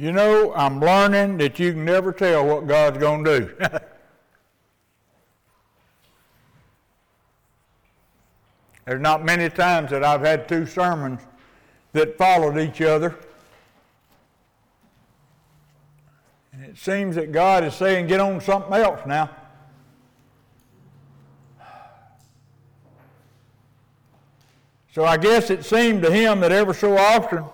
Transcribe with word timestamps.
You 0.00 0.12
know, 0.12 0.54
I'm 0.54 0.78
learning 0.80 1.38
that 1.38 1.58
you 1.58 1.72
can 1.72 1.84
never 1.84 2.12
tell 2.12 2.46
what 2.46 2.68
God's 2.68 2.98
going 2.98 3.24
to 3.24 3.40
do. 3.40 3.52
There's 8.84 9.00
not 9.00 9.24
many 9.24 9.50
times 9.50 9.90
that 9.90 10.04
I've 10.04 10.20
had 10.20 10.48
two 10.48 10.66
sermons 10.66 11.20
that 11.92 12.16
followed 12.16 12.58
each 12.58 12.80
other. 12.80 13.18
And 16.52 16.62
it 16.64 16.78
seems 16.78 17.16
that 17.16 17.32
God 17.32 17.64
is 17.64 17.74
saying, 17.74 18.06
get 18.06 18.20
on 18.20 18.40
something 18.40 18.72
else 18.74 19.00
now. 19.04 19.30
So 24.92 25.04
I 25.04 25.16
guess 25.16 25.50
it 25.50 25.64
seemed 25.64 26.02
to 26.02 26.10
him 26.12 26.38
that 26.40 26.52
ever 26.52 26.72
so 26.72 26.96
often, 26.96 27.44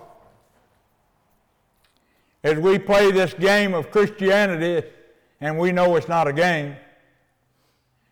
as 2.45 2.59
we 2.59 2.77
play 2.77 3.11
this 3.11 3.33
game 3.33 3.73
of 3.73 3.89
Christianity, 3.89 4.87
and 5.41 5.57
we 5.57 5.71
know 5.71 5.95
it's 5.95 6.07
not 6.07 6.27
a 6.27 6.31
game, 6.31 6.75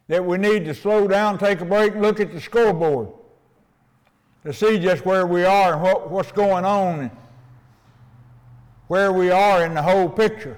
that 0.08 0.26
we 0.26 0.40
need 0.40 0.66
to 0.66 0.74
slow 0.74 1.08
down, 1.08 1.38
take 1.38 1.62
a 1.62 1.66
break, 1.66 1.94
look 1.94 2.20
at 2.20 2.34
the 2.34 2.42
scoreboard 2.42 3.10
to 4.44 4.52
see 4.52 4.80
just 4.80 5.06
where 5.06 5.28
we 5.28 5.46
are 5.46 5.74
and 5.74 5.84
what, 5.84 6.10
what's 6.10 6.32
going 6.32 6.66
on 6.66 7.02
and 7.02 7.12
where 8.88 9.14
we 9.14 9.30
are 9.30 9.64
in 9.64 9.76
the 9.76 9.84
whole 9.84 10.10
picture. 10.10 10.58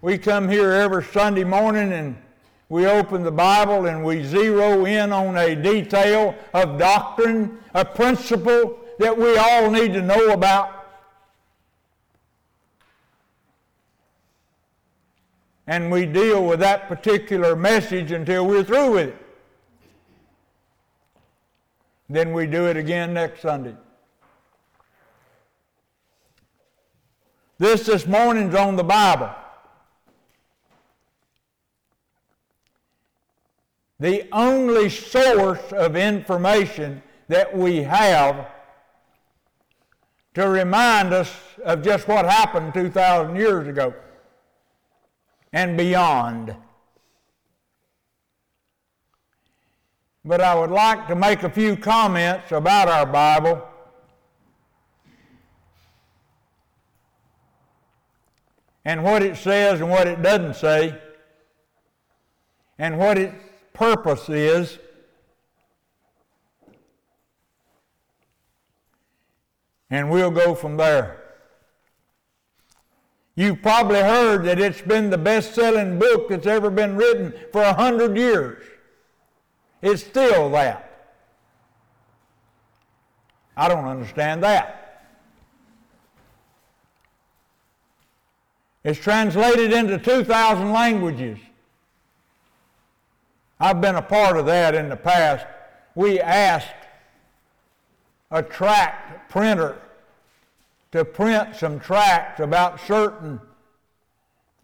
We 0.00 0.16
come 0.16 0.48
here 0.48 0.72
every 0.72 1.04
Sunday 1.04 1.44
morning 1.44 1.92
and 1.92 2.16
we 2.70 2.86
open 2.86 3.24
the 3.24 3.30
Bible 3.30 3.86
and 3.86 4.02
we 4.02 4.24
zero 4.24 4.86
in 4.86 5.12
on 5.12 5.36
a 5.36 5.54
detail 5.54 6.34
of 6.54 6.78
doctrine, 6.78 7.58
a 7.74 7.84
principle 7.84 8.78
that 8.98 9.16
we 9.16 9.36
all 9.36 9.70
need 9.70 9.92
to 9.92 10.02
know 10.02 10.30
about. 10.32 10.86
And 15.66 15.90
we 15.90 16.04
deal 16.04 16.44
with 16.44 16.60
that 16.60 16.88
particular 16.88 17.56
message 17.56 18.12
until 18.12 18.46
we're 18.46 18.64
through 18.64 18.92
with 18.92 19.08
it. 19.08 19.16
Then 22.08 22.32
we 22.32 22.46
do 22.46 22.66
it 22.66 22.76
again 22.76 23.14
next 23.14 23.40
Sunday. 23.40 23.74
This 27.58 27.86
this 27.86 28.06
morning's 28.06 28.54
on 28.54 28.76
the 28.76 28.84
Bible. 28.84 29.30
The 34.00 34.28
only 34.32 34.90
source 34.90 35.72
of 35.72 35.96
information 35.96 37.02
that 37.28 37.56
we 37.56 37.76
have 37.76 38.48
to 40.34 40.48
remind 40.48 41.12
us 41.12 41.32
of 41.64 41.82
just 41.82 42.08
what 42.08 42.24
happened 42.24 42.74
2,000 42.74 43.36
years 43.36 43.68
ago 43.68 43.94
and 45.52 45.76
beyond. 45.76 46.56
but 50.24 50.40
I 50.40 50.54
would 50.54 50.70
like 50.70 51.06
to 51.08 51.14
make 51.14 51.42
a 51.42 51.50
few 51.50 51.76
comments 51.76 52.50
about 52.50 52.88
our 52.88 53.04
Bible. 53.04 53.62
And 58.86 59.04
what 59.04 59.22
it 59.22 59.36
says 59.36 59.80
and 59.80 59.90
what 59.90 60.06
it 60.06 60.22
doesn't 60.22 60.56
say, 60.56 60.98
and 62.78 62.98
what 62.98 63.18
its 63.18 63.34
purpose 63.72 64.28
is. 64.28 64.78
And 69.90 70.10
we'll 70.10 70.30
go 70.30 70.54
from 70.54 70.76
there. 70.76 71.20
You've 73.36 73.62
probably 73.62 74.00
heard 74.00 74.44
that 74.44 74.60
it's 74.60 74.80
been 74.80 75.10
the 75.10 75.18
best 75.18 75.54
selling 75.54 75.98
book 75.98 76.28
that's 76.28 76.46
ever 76.46 76.70
been 76.70 76.96
written 76.96 77.34
for 77.52 77.62
a 77.62 77.74
hundred 77.74 78.16
years. 78.16 78.64
It's 79.82 80.04
still 80.04 80.50
that. 80.50 81.12
I 83.56 83.68
don't 83.68 83.84
understand 83.84 84.42
that. 84.44 84.80
It's 88.84 89.00
translated 89.00 89.72
into 89.72 89.98
2,000 89.98 90.72
languages. 90.72 91.38
I've 93.58 93.80
been 93.80 93.94
a 93.94 94.02
part 94.02 94.36
of 94.36 94.46
that 94.46 94.74
in 94.74 94.88
the 94.88 94.96
past. 94.96 95.46
We 95.94 96.20
asked 96.20 96.83
a 98.34 98.42
tract 98.42 99.30
printer 99.30 99.80
to 100.90 101.04
print 101.04 101.54
some 101.54 101.78
tracts 101.78 102.40
about 102.40 102.80
certain 102.80 103.40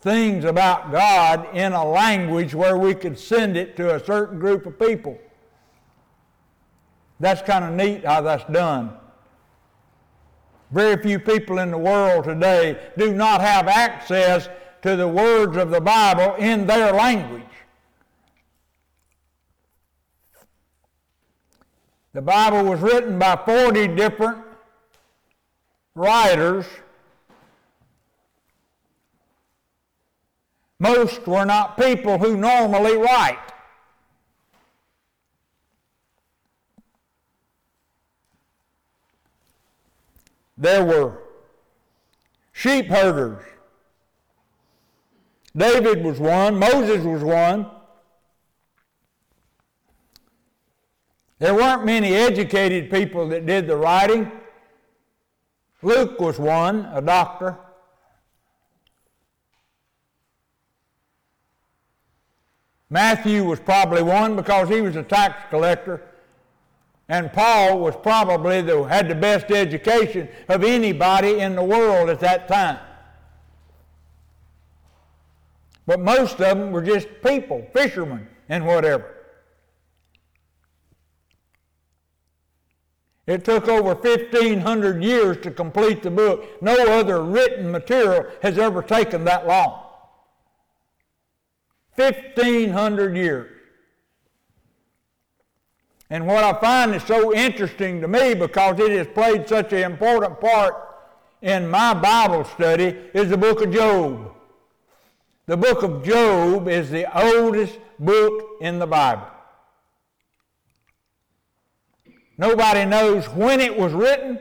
things 0.00 0.44
about 0.44 0.90
God 0.90 1.46
in 1.54 1.72
a 1.72 1.84
language 1.84 2.52
where 2.52 2.76
we 2.76 2.94
could 2.94 3.16
send 3.16 3.56
it 3.56 3.76
to 3.76 3.94
a 3.94 4.04
certain 4.04 4.40
group 4.40 4.66
of 4.66 4.76
people. 4.76 5.16
That's 7.20 7.42
kind 7.42 7.64
of 7.64 7.72
neat 7.72 8.04
how 8.04 8.22
that's 8.22 8.50
done. 8.50 8.90
Very 10.72 11.00
few 11.00 11.20
people 11.20 11.58
in 11.58 11.70
the 11.70 11.78
world 11.78 12.24
today 12.24 12.76
do 12.98 13.14
not 13.14 13.40
have 13.40 13.68
access 13.68 14.48
to 14.82 14.96
the 14.96 15.06
words 15.06 15.56
of 15.56 15.70
the 15.70 15.80
Bible 15.80 16.34
in 16.36 16.66
their 16.66 16.92
language. 16.92 17.44
The 22.12 22.22
Bible 22.22 22.64
was 22.64 22.80
written 22.80 23.18
by 23.18 23.36
40 23.44 23.88
different 23.88 24.38
writers 25.94 26.66
Most 30.80 31.26
were 31.26 31.44
not 31.44 31.76
people 31.76 32.16
who 32.16 32.38
normally 32.38 32.96
write. 32.96 33.38
There 40.56 40.82
were 40.82 41.18
sheep 42.52 42.86
herders. 42.86 43.44
David 45.54 46.02
was 46.02 46.18
one, 46.18 46.58
Moses 46.58 47.04
was 47.04 47.22
one. 47.22 47.66
There 51.40 51.54
weren't 51.54 51.86
many 51.86 52.14
educated 52.14 52.90
people 52.90 53.28
that 53.30 53.46
did 53.46 53.66
the 53.66 53.74
writing. 53.74 54.30
Luke 55.80 56.20
was 56.20 56.38
one, 56.38 56.86
a 56.92 57.00
doctor. 57.00 57.56
Matthew 62.90 63.42
was 63.42 63.58
probably 63.58 64.02
one 64.02 64.36
because 64.36 64.68
he 64.68 64.82
was 64.82 64.96
a 64.96 65.02
tax 65.02 65.42
collector. 65.48 66.02
And 67.08 67.32
Paul 67.32 67.78
was 67.78 67.96
probably 67.96 68.60
the, 68.60 68.82
had 68.82 69.08
the 69.08 69.14
best 69.14 69.50
education 69.50 70.28
of 70.46 70.62
anybody 70.62 71.40
in 71.40 71.56
the 71.56 71.64
world 71.64 72.10
at 72.10 72.20
that 72.20 72.48
time. 72.48 72.78
But 75.86 76.00
most 76.00 76.32
of 76.34 76.58
them 76.58 76.70
were 76.70 76.82
just 76.82 77.08
people, 77.24 77.66
fishermen, 77.72 78.28
and 78.50 78.66
whatever. 78.66 79.19
It 83.30 83.44
took 83.44 83.68
over 83.68 83.94
1,500 83.94 85.04
years 85.04 85.36
to 85.42 85.52
complete 85.52 86.02
the 86.02 86.10
book. 86.10 86.60
No 86.60 86.74
other 86.98 87.22
written 87.22 87.70
material 87.70 88.26
has 88.42 88.58
ever 88.58 88.82
taken 88.82 89.22
that 89.22 89.46
long. 89.46 89.84
1,500 91.94 93.16
years. 93.16 93.52
And 96.10 96.26
what 96.26 96.42
I 96.42 96.60
find 96.60 96.92
is 96.92 97.04
so 97.04 97.32
interesting 97.32 98.00
to 98.00 98.08
me 98.08 98.34
because 98.34 98.80
it 98.80 98.90
has 98.90 99.06
played 99.06 99.48
such 99.48 99.72
an 99.74 99.92
important 99.92 100.40
part 100.40 100.74
in 101.40 101.70
my 101.70 101.94
Bible 101.94 102.42
study 102.42 102.96
is 103.14 103.30
the 103.30 103.38
book 103.38 103.62
of 103.62 103.72
Job. 103.72 104.34
The 105.46 105.56
book 105.56 105.84
of 105.84 106.02
Job 106.02 106.66
is 106.66 106.90
the 106.90 107.06
oldest 107.16 107.78
book 108.00 108.56
in 108.60 108.80
the 108.80 108.88
Bible. 108.88 109.28
Nobody 112.40 112.84
knows 112.84 113.28
when 113.28 113.60
it 113.60 113.78
was 113.78 113.92
written 113.92 114.40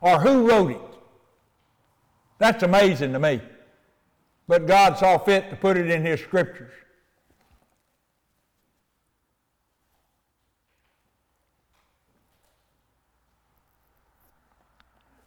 or 0.00 0.18
who 0.20 0.48
wrote 0.48 0.72
it. 0.72 0.80
That's 2.38 2.64
amazing 2.64 3.12
to 3.12 3.20
me 3.20 3.40
but 4.48 4.66
God 4.66 4.96
saw 4.96 5.18
fit 5.18 5.50
to 5.50 5.56
put 5.56 5.76
it 5.76 5.90
in 5.90 6.04
His 6.04 6.20
scriptures. 6.20 6.72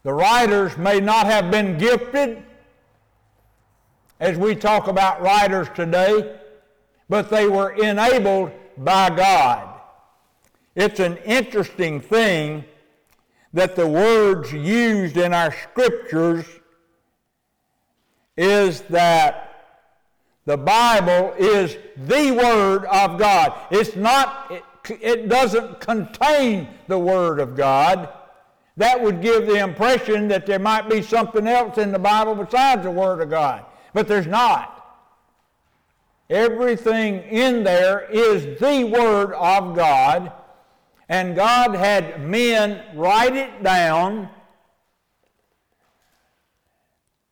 The 0.03 0.11
writers 0.11 0.75
may 0.79 0.99
not 0.99 1.27
have 1.27 1.51
been 1.51 1.77
gifted, 1.77 2.43
as 4.19 4.35
we 4.35 4.55
talk 4.55 4.87
about 4.87 5.21
writers 5.21 5.67
today, 5.75 6.39
but 7.07 7.29
they 7.29 7.47
were 7.47 7.71
enabled 7.73 8.51
by 8.79 9.11
God. 9.11 9.70
It's 10.75 10.99
an 10.99 11.17
interesting 11.17 11.99
thing 11.99 12.63
that 13.53 13.75
the 13.75 13.87
words 13.87 14.53
used 14.53 15.17
in 15.17 15.33
our 15.33 15.51
scriptures 15.51 16.45
is 18.37 18.81
that 18.83 19.51
the 20.45 20.57
Bible 20.57 21.33
is 21.37 21.77
the 21.97 22.31
Word 22.31 22.85
of 22.85 23.19
God. 23.19 23.53
It's 23.69 23.95
not, 23.95 24.51
it, 24.51 24.63
it 25.01 25.29
doesn't 25.29 25.79
contain 25.79 26.67
the 26.87 26.97
Word 26.97 27.39
of 27.39 27.55
God. 27.55 28.09
That 28.77 29.01
would 29.01 29.21
give 29.21 29.45
the 29.45 29.57
impression 29.57 30.27
that 30.29 30.45
there 30.45 30.59
might 30.59 30.89
be 30.89 31.01
something 31.01 31.45
else 31.45 31.77
in 31.77 31.91
the 31.91 31.99
Bible 31.99 32.35
besides 32.35 32.83
the 32.83 32.91
Word 32.91 33.21
of 33.21 33.29
God. 33.29 33.65
But 33.93 34.07
there's 34.07 34.27
not. 34.27 34.77
Everything 36.29 37.23
in 37.23 37.63
there 37.63 38.09
is 38.09 38.59
the 38.59 38.85
Word 38.85 39.33
of 39.33 39.75
God, 39.75 40.31
and 41.11 41.35
God 41.35 41.75
had 41.75 42.27
men 42.27 42.83
write 42.95 43.35
it 43.35 43.61
down 43.61 44.29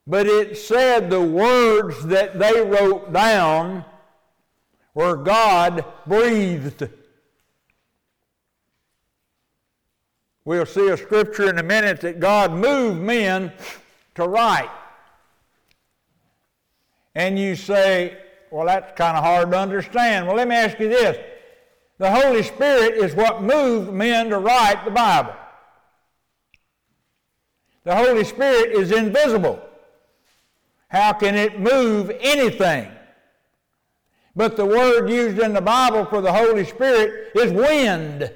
but 0.09 0.25
it 0.25 0.57
said 0.57 1.11
the 1.11 1.21
words 1.21 2.03
that 2.07 2.39
they 2.39 2.61
wrote 2.61 3.13
down 3.13 3.85
were 4.95 5.15
God 5.15 5.85
breathed. 6.07 6.89
We'll 10.45 10.65
see 10.65 10.87
a 10.87 10.97
scripture 10.97 11.47
in 11.47 11.59
a 11.59 11.63
minute 11.63 12.01
that 12.01 12.19
God 12.19 12.51
moved 12.51 12.99
men 12.99 13.53
to 14.15 14.27
write. 14.27 14.71
And 17.13 17.37
you 17.37 17.55
say, 17.55 18.17
well, 18.49 18.65
that's 18.65 18.97
kind 18.97 19.15
of 19.15 19.23
hard 19.23 19.51
to 19.51 19.59
understand. 19.59 20.25
Well, 20.25 20.37
let 20.37 20.47
me 20.47 20.55
ask 20.55 20.79
you 20.79 20.89
this 20.89 21.19
the 21.99 22.09
Holy 22.09 22.43
Spirit 22.43 22.95
is 22.95 23.13
what 23.13 23.43
moved 23.43 23.91
men 23.91 24.29
to 24.29 24.39
write 24.39 24.83
the 24.85 24.91
Bible. 24.91 25.35
The 27.83 27.95
Holy 27.95 28.23
Spirit 28.23 28.71
is 28.71 28.91
invisible. 28.91 29.61
How 30.87 31.11
can 31.13 31.35
it 31.35 31.59
move 31.59 32.09
anything? 32.21 32.89
But 34.33 34.55
the 34.55 34.65
word 34.65 35.09
used 35.09 35.39
in 35.39 35.53
the 35.53 35.61
Bible 35.61 36.05
for 36.05 36.21
the 36.21 36.31
Holy 36.31 36.63
Spirit 36.63 37.31
is 37.35 37.51
wind. 37.51 38.31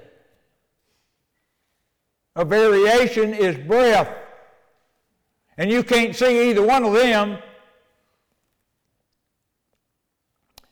A 2.36 2.44
variation 2.44 3.34
is 3.34 3.58
breath. 3.58 4.14
And 5.58 5.72
you 5.72 5.84
can't 5.84 6.14
see 6.14 6.50
either 6.50 6.64
one 6.64 6.84
of 6.84 6.94
them. 6.94 7.38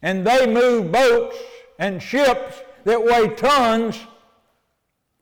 And 0.02 0.28
they 0.28 0.46
move 0.46 0.92
boats 0.92 1.38
and 1.80 2.02
ships 2.02 2.62
that 2.86 3.04
weigh 3.04 3.36
tons 3.36 4.00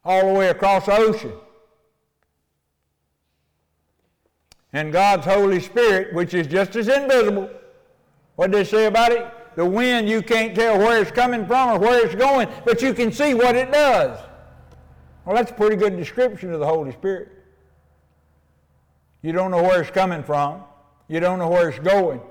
all 0.04 0.34
the 0.34 0.40
way 0.40 0.50
across 0.50 0.86
the 0.86 0.94
ocean. 0.96 1.34
and 4.74 4.94
God's 4.94 5.26
Holy 5.26 5.60
Spirit, 5.60 6.14
which 6.14 6.34
is 6.34 6.48
just 6.48 6.76
as 6.76 6.88
invisible. 6.88 7.50
What 8.36 8.52
did 8.52 8.60
they 8.60 8.70
say 8.70 8.86
about 8.86 9.12
it? 9.12 9.26
The 9.56 9.66
wind, 9.66 10.08
you 10.08 10.22
can't 10.22 10.56
tell 10.56 10.78
where 10.78 11.02
it's 11.02 11.12
coming 11.12 11.46
from 11.46 11.70
or 11.70 11.80
where 11.80 12.06
it's 12.06 12.16
going, 12.16 12.48
but 12.66 12.82
you 12.82 12.94
can 12.94 13.12
see 13.12 13.34
what 13.34 13.56
it 13.56 13.72
does. 13.72 14.20
Well, 15.26 15.36
that's 15.36 15.52
a 15.52 15.54
pretty 15.54 15.76
good 15.76 15.98
description 15.98 16.54
of 16.54 16.60
the 16.60 16.68
Holy 16.68 16.92
Spirit. 16.92 17.30
You 19.22 19.34
don't 19.34 19.52
know 19.52 19.62
where 19.62 19.82
it's 19.82 19.92
coming 19.92 20.24
from, 20.24 20.64
you 21.08 21.20
don't 21.20 21.40
know 21.40 21.50
where 21.50 21.70
it's 21.70 21.80
going, 21.80 22.22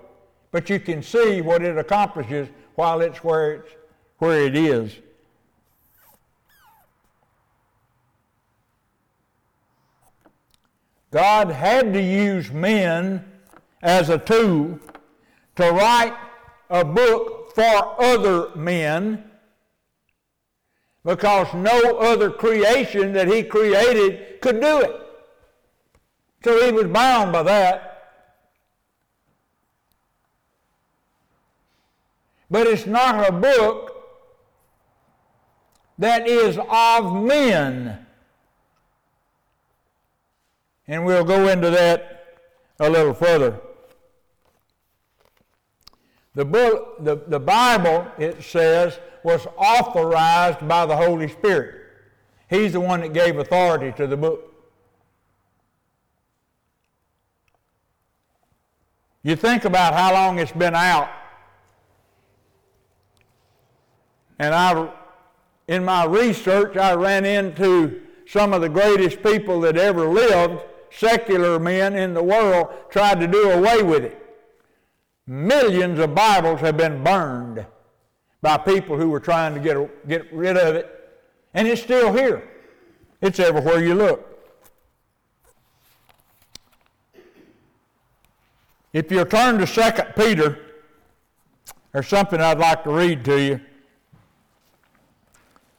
but 0.52 0.70
you 0.70 0.80
can 0.80 1.02
see 1.02 1.42
what 1.42 1.62
it 1.62 1.76
accomplishes 1.76 2.48
while 2.76 3.00
it's 3.00 3.22
where, 3.22 3.56
it's, 3.56 3.72
where 4.18 4.44
it 4.44 4.56
is. 4.56 4.96
God 11.10 11.50
had 11.50 11.92
to 11.94 12.02
use 12.02 12.50
men 12.50 13.24
as 13.82 14.08
a 14.08 14.18
tool 14.18 14.78
to 15.56 15.70
write 15.72 16.16
a 16.68 16.84
book 16.84 17.54
for 17.54 18.00
other 18.00 18.54
men 18.54 19.24
because 21.04 21.52
no 21.54 21.96
other 21.98 22.30
creation 22.30 23.12
that 23.14 23.28
he 23.28 23.42
created 23.42 24.40
could 24.40 24.60
do 24.60 24.80
it. 24.80 24.94
So 26.44 26.64
he 26.64 26.72
was 26.72 26.86
bound 26.86 27.32
by 27.32 27.42
that. 27.44 27.84
But 32.50 32.66
it's 32.66 32.86
not 32.86 33.28
a 33.28 33.32
book 33.32 33.88
that 35.98 36.28
is 36.28 36.58
of 36.70 37.22
men. 37.22 38.06
And 40.88 41.04
we'll 41.04 41.24
go 41.24 41.48
into 41.48 41.70
that 41.70 42.40
a 42.80 42.88
little 42.88 43.12
further. 43.12 43.60
The, 46.34 46.44
book, 46.44 47.04
the, 47.04 47.16
the 47.26 47.40
Bible, 47.40 48.06
it 48.16 48.42
says, 48.42 48.98
was 49.22 49.46
authorized 49.56 50.66
by 50.66 50.86
the 50.86 50.96
Holy 50.96 51.28
Spirit. 51.28 51.74
He's 52.48 52.72
the 52.72 52.80
one 52.80 53.00
that 53.00 53.12
gave 53.12 53.38
authority 53.38 53.92
to 53.96 54.06
the 54.06 54.16
book. 54.16 54.44
You 59.22 59.36
think 59.36 59.66
about 59.66 59.92
how 59.92 60.12
long 60.12 60.38
it's 60.38 60.52
been 60.52 60.74
out. 60.74 61.10
And 64.38 64.54
I, 64.54 64.88
in 65.66 65.84
my 65.84 66.04
research, 66.04 66.76
I 66.76 66.94
ran 66.94 67.24
into 67.26 68.00
some 68.26 68.54
of 68.54 68.62
the 68.62 68.68
greatest 68.68 69.22
people 69.22 69.60
that 69.62 69.76
ever 69.76 70.06
lived 70.06 70.62
secular 70.90 71.58
men 71.58 71.94
in 71.94 72.14
the 72.14 72.22
world 72.22 72.68
tried 72.90 73.20
to 73.20 73.26
do 73.26 73.50
away 73.50 73.82
with 73.82 74.04
it. 74.04 74.24
Millions 75.26 75.98
of 75.98 76.14
Bibles 76.14 76.60
have 76.60 76.76
been 76.76 77.04
burned 77.04 77.66
by 78.40 78.56
people 78.56 78.96
who 78.96 79.10
were 79.10 79.20
trying 79.20 79.54
to 79.54 79.60
get, 79.60 80.08
get 80.08 80.32
rid 80.32 80.56
of 80.56 80.74
it, 80.74 81.18
and 81.54 81.68
it's 81.68 81.82
still 81.82 82.12
here. 82.12 82.48
It's 83.20 83.40
everywhere 83.40 83.82
you 83.82 83.94
look. 83.94 84.24
If 88.92 89.10
you'll 89.10 89.26
turn 89.26 89.58
to 89.58 89.66
2 89.66 90.02
Peter, 90.16 90.58
there's 91.92 92.08
something 92.08 92.40
I'd 92.40 92.58
like 92.58 92.84
to 92.84 92.90
read 92.90 93.24
to 93.26 93.40
you. 93.40 93.60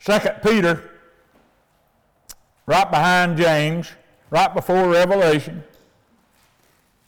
2 0.03 0.19
Peter, 0.43 0.91
right 2.65 2.89
behind 2.89 3.37
James 3.37 3.91
right 4.29 4.53
before 4.53 4.89
Revelation, 4.89 5.63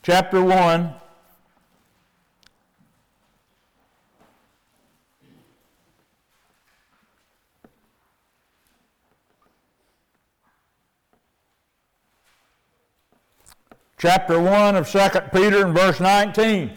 chapter 0.02 0.42
1. 0.42 0.94
Chapter 13.98 14.40
1 14.40 14.74
of 14.74 14.90
2 14.90 14.98
Peter 15.32 15.64
and 15.64 15.76
verse 15.76 16.00
19. 16.00 16.72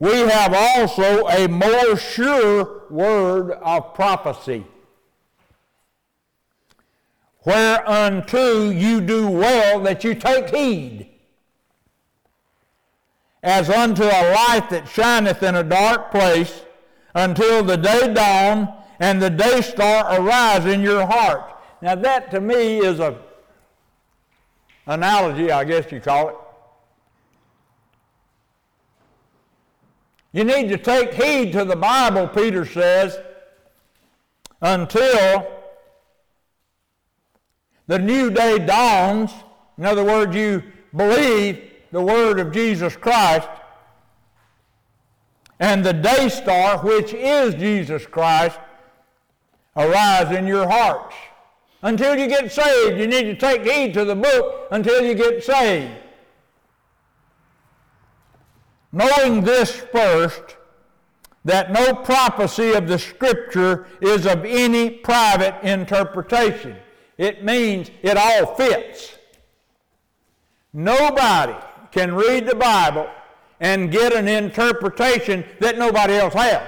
We 0.00 0.12
have 0.12 0.52
also 0.52 1.28
a 1.28 1.46
more 1.46 1.96
sure 1.96 2.82
word 2.90 3.52
of 3.52 3.94
prophecy 3.94 4.66
whereunto 7.46 8.70
you 8.70 9.00
do 9.00 9.28
well 9.28 9.80
that 9.80 10.02
you 10.02 10.14
take 10.14 10.50
heed, 10.50 11.08
as 13.40 13.70
unto 13.70 14.02
a 14.02 14.34
light 14.34 14.66
that 14.68 14.88
shineth 14.88 15.44
in 15.44 15.54
a 15.54 15.62
dark 15.62 16.10
place, 16.10 16.62
until 17.14 17.62
the 17.62 17.76
day 17.76 18.12
dawn 18.12 18.74
and 18.98 19.22
the 19.22 19.30
day 19.30 19.60
star 19.60 20.20
arise 20.20 20.66
in 20.66 20.80
your 20.80 21.06
heart. 21.06 21.54
Now 21.80 21.94
that 21.94 22.32
to 22.32 22.40
me 22.40 22.78
is 22.78 22.98
a 22.98 23.16
analogy, 24.86 25.52
I 25.52 25.62
guess 25.62 25.90
you 25.92 26.00
call 26.00 26.28
it. 26.28 26.36
You 30.32 30.42
need 30.42 30.68
to 30.70 30.78
take 30.78 31.14
heed 31.14 31.52
to 31.52 31.64
the 31.64 31.76
Bible, 31.76 32.26
Peter 32.26 32.66
says, 32.66 33.18
until 34.60 35.55
the 37.86 37.98
new 37.98 38.30
day 38.30 38.58
dawns. 38.58 39.32
In 39.78 39.84
other 39.84 40.04
words, 40.04 40.34
you 40.34 40.62
believe 40.94 41.70
the 41.92 42.02
word 42.02 42.38
of 42.40 42.52
Jesus 42.52 42.96
Christ. 42.96 43.48
And 45.58 45.84
the 45.84 45.92
day 45.92 46.28
star, 46.28 46.78
which 46.84 47.14
is 47.14 47.54
Jesus 47.54 48.06
Christ, 48.06 48.58
arise 49.76 50.36
in 50.36 50.46
your 50.46 50.68
hearts. 50.68 51.14
Until 51.82 52.16
you 52.16 52.26
get 52.26 52.50
saved, 52.50 52.98
you 52.98 53.06
need 53.06 53.24
to 53.24 53.36
take 53.36 53.64
heed 53.64 53.94
to 53.94 54.04
the 54.04 54.16
book 54.16 54.68
until 54.70 55.04
you 55.04 55.14
get 55.14 55.44
saved. 55.44 55.92
Knowing 58.92 59.42
this 59.42 59.70
first, 59.92 60.56
that 61.44 61.70
no 61.70 61.94
prophecy 61.94 62.72
of 62.72 62.88
the 62.88 62.98
Scripture 62.98 63.86
is 64.00 64.26
of 64.26 64.44
any 64.44 64.90
private 64.90 65.54
interpretation. 65.62 66.76
It 67.18 67.44
means 67.44 67.90
it 68.02 68.16
all 68.16 68.54
fits. 68.54 69.16
Nobody 70.72 71.54
can 71.90 72.14
read 72.14 72.46
the 72.46 72.54
Bible 72.54 73.08
and 73.60 73.90
get 73.90 74.12
an 74.12 74.28
interpretation 74.28 75.44
that 75.60 75.78
nobody 75.78 76.14
else 76.14 76.34
has. 76.34 76.62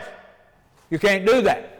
You 0.90 0.98
can't 0.98 1.26
do 1.26 1.42
that. 1.42 1.78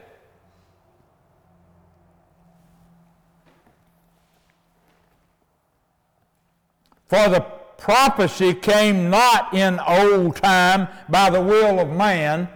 For 7.07 7.27
the 7.27 7.41
prophecy 7.79 8.53
came 8.53 9.09
not 9.09 9.53
in 9.55 9.79
old 9.79 10.35
time 10.35 10.87
by 11.09 11.31
the 11.31 11.41
will 11.41 11.79
of 11.79 11.89
man, 11.89 12.47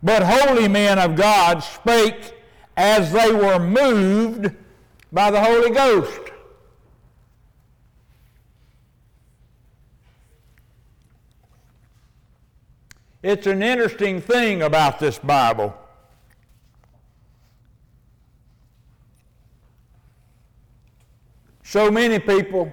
but 0.00 0.22
holy 0.22 0.68
men 0.68 1.00
of 1.00 1.16
God 1.16 1.64
spake 1.64 2.37
as 2.78 3.10
they 3.10 3.32
were 3.32 3.58
moved 3.58 4.54
by 5.10 5.32
the 5.32 5.42
Holy 5.42 5.70
Ghost. 5.70 6.20
It's 13.20 13.48
an 13.48 13.64
interesting 13.64 14.20
thing 14.20 14.62
about 14.62 15.00
this 15.00 15.18
Bible. 15.18 15.76
So 21.64 21.90
many 21.90 22.20
people 22.20 22.72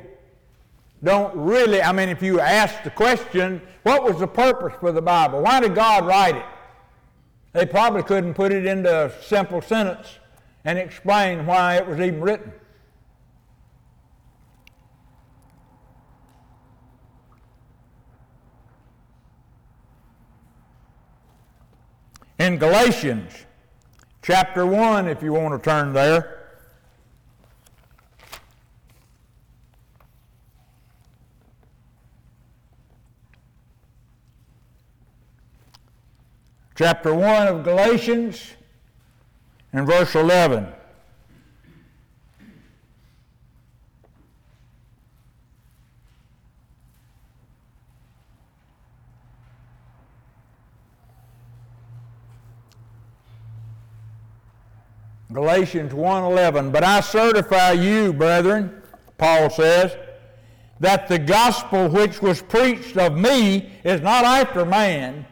don't 1.03 1.35
really, 1.35 1.81
I 1.81 1.91
mean, 1.91 2.09
if 2.09 2.21
you 2.21 2.39
ask 2.39 2.83
the 2.83 2.91
question, 2.91 3.59
what 3.81 4.03
was 4.03 4.19
the 4.19 4.27
purpose 4.27 4.77
for 4.79 4.91
the 4.91 5.01
Bible? 5.01 5.41
Why 5.41 5.59
did 5.61 5.73
God 5.73 6.05
write 6.05 6.35
it? 6.35 6.45
They 7.55 7.65
probably 7.65 8.03
couldn't 8.03 8.33
put 8.33 8.51
it 8.51 8.65
into 8.65 9.05
a 9.05 9.09
simple 9.23 9.61
sentence 9.61 10.19
and 10.65 10.77
explain 10.77 11.45
why 11.45 11.77
it 11.77 11.87
was 11.87 12.01
even 12.01 12.19
written. 12.19 12.51
In 22.39 22.57
Galatians 22.57 23.31
chapter 24.21 24.65
1, 24.65 25.07
if 25.07 25.23
you 25.23 25.31
want 25.31 25.53
to 25.53 25.69
turn 25.69 25.93
there, 25.93 26.34
chapter 36.75 37.13
1 37.13 37.47
of 37.47 37.63
Galatians 37.63 38.53
and 39.71 39.87
verse 39.87 40.13
11. 40.13 40.67
Galatians 55.31 55.93
1:11 55.93 56.71
But 56.71 56.83
I 56.83 57.01
certify 57.01 57.71
you 57.71 58.13
brethren 58.13 58.81
Paul 59.17 59.49
says 59.49 59.95
that 60.79 61.09
the 61.09 61.19
gospel 61.19 61.89
which 61.89 62.21
was 62.21 62.41
preached 62.41 62.97
of 62.97 63.17
me 63.17 63.69
is 63.83 63.99
not 64.01 64.23
after 64.23 64.65
man 64.65 65.25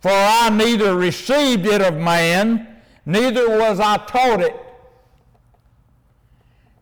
for 0.00 0.10
I 0.10 0.48
neither 0.50 0.96
received 0.96 1.66
it 1.66 1.82
of 1.82 1.96
man, 1.96 2.78
neither 3.04 3.58
was 3.58 3.78
I 3.80 3.98
taught 3.98 4.40
it, 4.40 4.56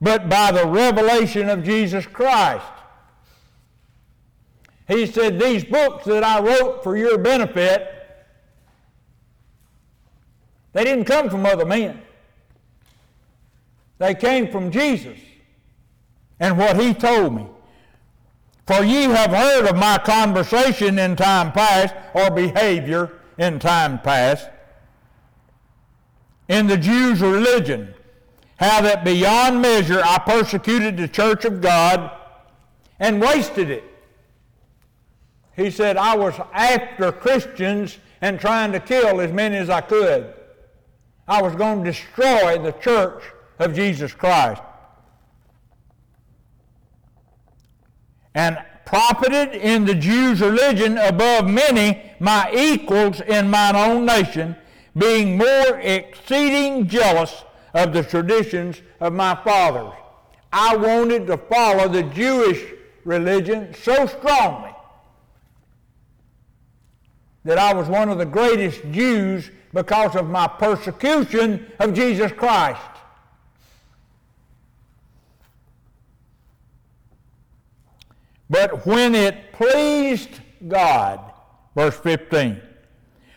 but 0.01 0.29
by 0.29 0.53
the 0.53 0.67
revelation 0.67 1.49
of 1.49 1.65
Jesus 1.65 2.07
Christ. 2.07 2.65
He 4.87 5.07
said, 5.07 5.39
These 5.39 5.65
books 5.65 6.05
that 6.07 6.25
I 6.25 6.41
wrote 6.41 6.83
for 6.83 6.97
your 6.97 7.19
benefit, 7.19 7.87
they 10.73 10.85
didn't 10.85 11.05
come 11.05 11.29
from 11.29 11.45
other 11.45 11.67
men. 11.67 12.01
They 13.99 14.15
came 14.15 14.51
from 14.51 14.71
Jesus 14.71 15.19
and 16.39 16.57
what 16.57 16.81
he 16.81 16.95
told 16.95 17.35
me. 17.35 17.47
For 18.69 18.85
ye 18.85 19.05
have 19.05 19.31
heard 19.31 19.67
of 19.67 19.77
my 19.77 19.97
conversation 19.97 20.99
in 20.99 21.17
time 21.17 21.53
past, 21.53 21.95
or 22.13 22.31
behavior 22.31 23.19
in 23.39 23.59
time 23.61 23.99
past, 23.99 24.47
in 26.49 26.67
the 26.67 26.77
Jews' 26.77 27.23
religion, 27.23 27.95
how 28.59 28.83
that 28.83 29.07
beyond 29.07 29.63
measure 29.63 30.03
I 30.05 30.19
persecuted 30.19 30.99
the 30.99 31.09
church 31.09 31.47
of 31.47 31.63
God 31.63 32.11
and 33.01 33.23
wasted 33.23 33.71
it. 33.71 33.85
He 35.57 35.71
said, 35.71 35.97
I 35.97 36.15
was 36.15 36.35
after 36.53 37.11
Christians 37.11 37.97
and 38.21 38.39
trying 38.39 38.73
to 38.73 38.81
kill 38.81 39.23
as 39.23 39.33
many 39.33 39.57
as 39.57 39.71
I 39.71 39.81
could. 39.81 40.35
I 41.27 41.41
was 41.41 41.55
going 41.55 41.85
to 41.85 41.91
destroy 41.91 42.59
the 42.59 42.73
church 42.73 43.23
of 43.59 43.75
Jesus 43.75 44.13
Christ. 44.13 44.61
And 48.38 48.57
profited 48.85 49.52
in 49.61 49.85
the 49.85 49.97
Jews' 49.97 50.40
religion 50.40 50.97
above 50.97 51.50
many 51.50 52.12
my 52.21 52.49
equals 52.54 53.21
in 53.21 53.50
mine 53.50 53.75
own 53.75 54.07
nation, 54.07 54.54
being 54.97 55.37
more 55.37 55.80
exceeding 55.80 56.87
jealous 56.87 57.42
of 57.75 57.92
the 57.92 58.04
traditions 58.04 58.80
of 59.00 59.12
my 59.12 59.35
fathers. 59.42 59.92
I 60.52 60.76
wanted 60.76 61.26
to 61.26 61.37
follow 61.37 61.88
the 61.88 62.04
Jewish 62.04 62.64
religion 63.04 63.75
so 63.75 64.07
strongly 64.07 64.73
that 67.45 67.59
I 67.59 67.75
was 67.75 67.88
one 67.88 68.09
of 68.09 68.18
the 68.18 68.25
greatest 68.25 68.88
Jews 68.92 69.50
because 69.75 70.14
of 70.14 70.30
my 70.30 70.47
persecution 70.47 71.73
of 71.80 71.92
Jesus 71.92 72.30
Christ. 72.30 72.98
But 78.50 78.87
when 78.87 79.14
it 79.14 79.52
pleased 79.52 80.40
God, 80.67 81.21
verse 81.75 81.97
15, 81.99 82.61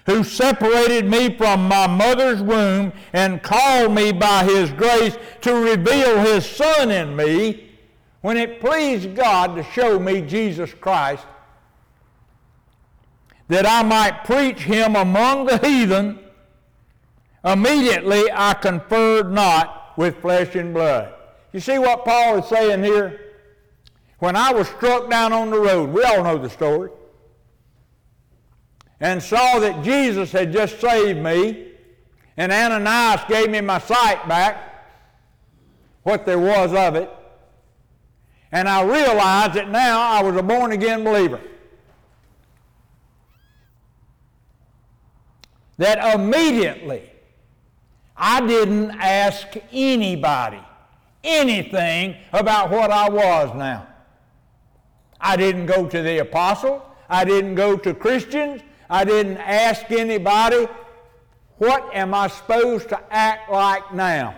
who 0.06 0.24
separated 0.24 1.06
me 1.06 1.36
from 1.38 1.68
my 1.68 1.88
mother's 1.88 2.42
womb 2.42 2.92
and 3.14 3.44
called 3.44 3.94
me 3.94 4.12
by 4.12 4.44
his 4.44 4.72
grace 4.72 5.18
to 5.42 5.54
reveal 5.54 6.20
his 6.20 6.46
Son 6.46 6.92
in 6.92 7.16
me, 7.16 7.70
when 8.22 8.38
it 8.38 8.62
pleased 8.62 9.16
God 9.16 9.56
to 9.56 9.64
show 9.64 10.00
me 10.00 10.22
Jesus 10.22 10.74
Christ, 10.74 11.26
that 13.48 13.66
I 13.66 13.84
might 13.84 14.24
preach 14.24 14.60
him 14.60 14.96
among 14.96 15.46
the 15.46 15.58
heathen, 15.58 16.20
immediately 17.44 18.24
I 18.32 18.54
conferred 18.54 19.32
not 19.32 19.98
with 19.98 20.22
flesh 20.22 20.56
and 20.56 20.74
blood. 20.74 21.14
You 21.52 21.60
see 21.60 21.78
what 21.78 22.06
Paul 22.06 22.38
is 22.38 22.46
saying 22.46 22.84
here? 22.84 23.31
When 24.22 24.36
I 24.36 24.54
was 24.54 24.68
struck 24.68 25.10
down 25.10 25.34
on 25.34 25.50
the 25.50 25.60
road, 25.60 25.90
we 25.90 26.04
all 26.04 26.24
know 26.24 26.38
the 26.38 26.48
story, 26.48 26.92
and 29.00 29.22
saw 29.22 29.58
that 29.58 29.84
Jesus 29.84 30.32
had 30.32 30.54
just 30.54 30.80
saved 30.80 31.20
me, 31.20 31.72
and 32.38 32.52
Ananias 32.52 33.22
gave 33.28 33.50
me 33.50 33.62
my 33.62 33.80
sight 33.80 34.28
back, 34.30 34.86
what 36.04 36.28
there 36.28 36.38
was 36.38 36.72
of 36.72 36.94
it, 36.94 37.10
and 38.52 38.70
I 38.70 38.84
realized 38.84 39.56
that 39.56 39.72
now 39.72 40.00
I 40.00 40.22
was 40.22 40.36
a 40.36 40.44
born 40.44 40.72
again 40.72 41.04
believer. 41.04 41.42
That 45.78 46.14
immediately 46.14 47.10
I 48.16 48.46
didn't 48.46 48.92
ask 48.92 49.48
anybody 49.72 50.62
anything 51.24 52.18
about 52.32 52.70
what 52.70 52.92
I 52.92 53.10
was 53.10 53.56
now. 53.56 53.88
I 55.22 55.36
didn't 55.38 55.68
go 55.68 55.88
to 55.88 56.02
the 56.02 56.20
apostle. 56.20 56.86
I 57.10 57.24
didn't 57.26 57.56
go 57.56 57.78
to 57.78 57.94
Christians. 57.94 58.62
I 58.90 59.06
didn't 59.06 59.38
ask 59.38 59.90
anybody, 59.92 60.68
what 61.58 61.94
am 61.94 62.14
I 62.14 62.28
supposed 62.28 62.90
to 62.90 63.00
act 63.14 63.52
like 63.52 63.94
now? 63.94 64.36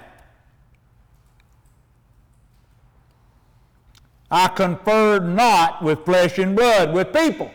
I 4.30 4.48
conferred 4.48 5.28
not 5.28 5.84
with 5.84 6.06
flesh 6.06 6.40
and 6.40 6.56
blood, 6.56 6.94
with 6.94 7.14
people. 7.14 7.52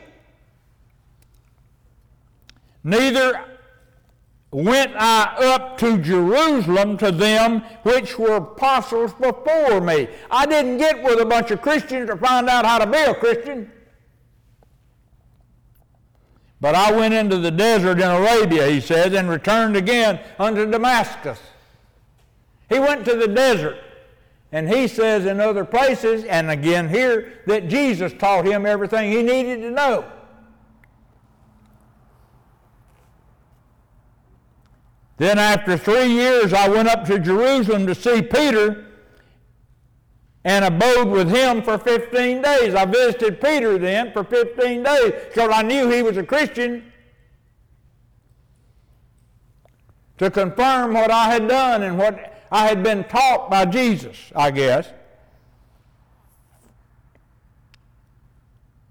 Neither 2.84 3.44
went 4.50 4.92
I 4.96 5.34
up 5.54 5.76
to 5.78 5.98
Jerusalem 5.98 6.96
to 6.98 7.12
them 7.12 7.60
which 7.82 8.18
were 8.18 8.36
apostles 8.36 9.12
before 9.14 9.80
me. 9.80 10.08
I 10.30 10.46
didn't 10.46 10.78
get 10.78 11.02
with 11.02 11.20
a 11.20 11.26
bunch 11.26 11.50
of 11.50 11.60
Christians 11.60 12.08
to 12.08 12.16
find 12.16 12.48
out 12.48 12.64
how 12.64 12.78
to 12.78 12.86
be 12.86 12.98
a 12.98 13.14
Christian. 13.14 13.70
But 16.60 16.74
I 16.74 16.90
went 16.92 17.14
into 17.14 17.36
the 17.36 17.50
desert 17.50 18.00
in 18.00 18.08
Arabia, 18.08 18.66
he 18.68 18.80
says, 18.80 19.12
and 19.12 19.28
returned 19.30 19.76
again 19.76 20.18
unto 20.38 20.68
Damascus. 20.68 21.40
He 22.68 22.78
went 22.78 23.04
to 23.04 23.14
the 23.14 23.28
desert. 23.28 23.78
And 24.50 24.68
he 24.68 24.88
says 24.88 25.26
in 25.26 25.40
other 25.40 25.64
places, 25.64 26.24
and 26.24 26.50
again 26.50 26.88
here, 26.88 27.42
that 27.46 27.68
Jesus 27.68 28.14
taught 28.14 28.46
him 28.46 28.64
everything 28.64 29.12
he 29.12 29.22
needed 29.22 29.60
to 29.60 29.70
know. 29.70 30.10
Then 35.18 35.38
after 35.38 35.76
three 35.76 36.06
years, 36.06 36.52
I 36.52 36.68
went 36.68 36.88
up 36.88 37.04
to 37.06 37.18
Jerusalem 37.18 37.86
to 37.88 37.94
see 37.94 38.22
Peter 38.22 38.86
and 40.44 40.64
abode 40.64 41.08
with 41.08 41.28
him 41.28 41.60
for 41.62 41.76
15 41.76 42.40
days. 42.40 42.74
I 42.74 42.84
visited 42.84 43.40
Peter 43.40 43.76
then 43.78 44.12
for 44.12 44.24
15 44.24 44.82
days 44.82 45.12
because 45.28 45.50
I 45.52 45.62
knew 45.62 45.90
he 45.90 46.02
was 46.02 46.16
a 46.16 46.22
Christian 46.22 46.92
to 50.18 50.30
confirm 50.30 50.94
what 50.94 51.10
I 51.10 51.30
had 51.30 51.48
done 51.48 51.82
and 51.82 51.98
what 51.98 52.44
I 52.50 52.66
had 52.66 52.82
been 52.82 53.04
taught 53.04 53.50
by 53.50 53.64
Jesus, 53.64 54.16
I 54.34 54.52
guess. 54.52 54.92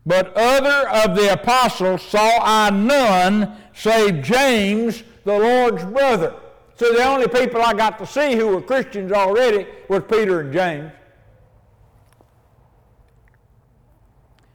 But 0.05 0.33
other 0.35 0.89
of 0.89 1.17
the 1.17 1.33
apostles 1.33 2.01
saw 2.01 2.39
I 2.41 2.69
none 2.69 3.57
save 3.73 4.23
James, 4.23 5.03
the 5.27 5.37
Lord's 5.37 5.83
brother. 5.83 6.33
So 6.75 6.93
the 6.93 7.03
only 7.03 7.27
people 7.27 7.61
I 7.61 7.73
got 7.73 7.99
to 7.99 8.05
see 8.05 8.35
who 8.35 8.47
were 8.47 8.61
Christians 8.61 9.11
already 9.11 9.67
was 9.89 10.03
Peter 10.09 10.39
and 10.39 10.53
James. 10.53 10.91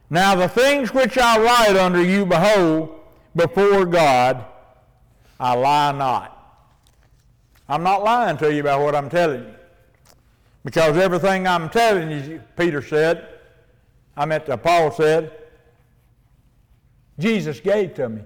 Now 0.09 0.33
the 0.35 0.47
things 0.47 0.91
which 0.91 1.17
I 1.19 1.39
write 1.39 1.77
unto 1.77 1.99
you, 1.99 2.25
behold, 2.25 2.99
before 3.35 3.85
God, 3.85 4.45
I 5.39 5.53
lie 5.53 5.91
not. 5.91 6.31
I'm 7.69 7.83
not 7.83 8.03
lying 8.03 8.37
to 8.37 8.51
you 8.51 8.61
about 8.61 8.81
what 8.81 8.95
I'm 8.95 9.09
telling 9.09 9.43
you. 9.43 9.55
Because 10.65 10.97
everything 10.97 11.47
I'm 11.47 11.69
telling 11.69 12.09
you, 12.09 12.41
Peter 12.57 12.81
said, 12.81 13.27
I 14.17 14.25
meant 14.25 14.47
that 14.47 14.63
Paul 14.63 14.91
said, 14.91 15.31
Jesus 17.19 17.59
gave 17.59 17.93
to 17.95 18.09
me. 18.09 18.21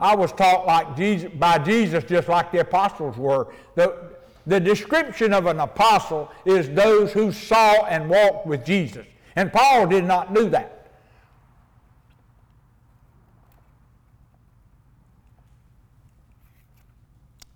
I 0.00 0.14
was 0.14 0.32
taught 0.32 0.66
like 0.66 0.96
Jesus, 0.96 1.30
by 1.34 1.58
Jesus 1.58 2.04
just 2.04 2.28
like 2.28 2.52
the 2.52 2.60
apostles 2.60 3.16
were. 3.16 3.48
The, 3.74 4.12
the 4.46 4.60
description 4.60 5.32
of 5.32 5.46
an 5.46 5.60
apostle 5.60 6.30
is 6.44 6.70
those 6.70 7.12
who 7.12 7.32
saw 7.32 7.84
and 7.86 8.08
walked 8.08 8.46
with 8.46 8.64
Jesus. 8.64 9.06
And 9.36 9.52
Paul 9.52 9.86
did 9.86 10.04
not 10.04 10.34
do 10.34 10.48
that. 10.50 10.74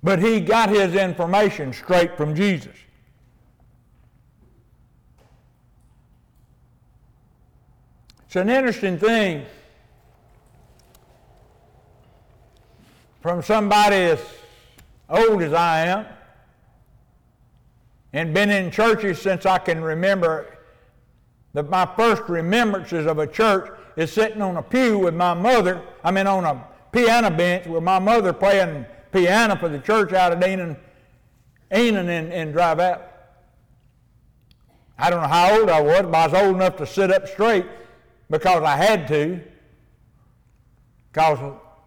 But 0.03 0.19
he 0.19 0.41
got 0.41 0.69
his 0.69 0.97
information 0.97 1.73
straight 1.73 2.17
from 2.17 2.35
Jesus. 2.35 2.75
It's 8.27 8.35
an 8.35 8.49
interesting 8.49 8.99
thing 8.99 9.47
from 13.23 13.41
somebody 13.41 13.97
as 13.97 14.21
old 15.09 15.43
as 15.43 15.53
I 15.53 15.87
am 15.87 16.07
and 18.13 18.35
been 18.35 18.51
in 18.51 18.71
churches 18.73 19.23
since 19.23 19.47
I 19.47 19.59
can 19.59 19.81
remember 19.81 20.59
that 21.55 21.71
my 21.71 21.87
first 21.97 22.25
remembrances 22.29 23.07
of 23.07 23.19
a 23.19 23.27
church 23.27 23.71
is 23.97 24.13
sitting 24.13 24.43
on 24.43 24.57
a 24.57 24.63
pew 24.63 24.99
with 24.99 25.15
my 25.15 25.35
mother, 25.35 25.83
I 26.03 26.11
mean 26.11 26.27
on 26.27 26.45
a 26.45 26.67
piano 26.91 27.31
bench 27.31 27.67
with 27.67 27.85
my 27.85 28.01
mother 28.01 28.33
playing 28.33 28.87
piano 29.13 29.57
for 29.57 29.69
the 29.69 29.79
church 29.79 30.13
out 30.13 30.33
of 30.33 30.43
Enon, 30.43 30.77
Enon 31.71 32.09
and, 32.09 32.33
and 32.33 32.53
Drive 32.53 32.81
Out. 32.81 33.09
I 34.99 35.11
don't 35.11 35.23
know 35.23 35.29
how 35.29 35.61
old 35.61 35.71
I 35.71 35.81
was, 35.81 36.03
but 36.03 36.15
I 36.15 36.27
was 36.27 36.35
old 36.35 36.57
enough 36.57 36.77
to 36.79 36.87
sit 36.87 37.13
up 37.13 37.29
straight 37.29 37.67
because 38.31 38.63
I 38.63 38.77
had 38.77 39.07
to. 39.09 39.41
Because 41.13 41.39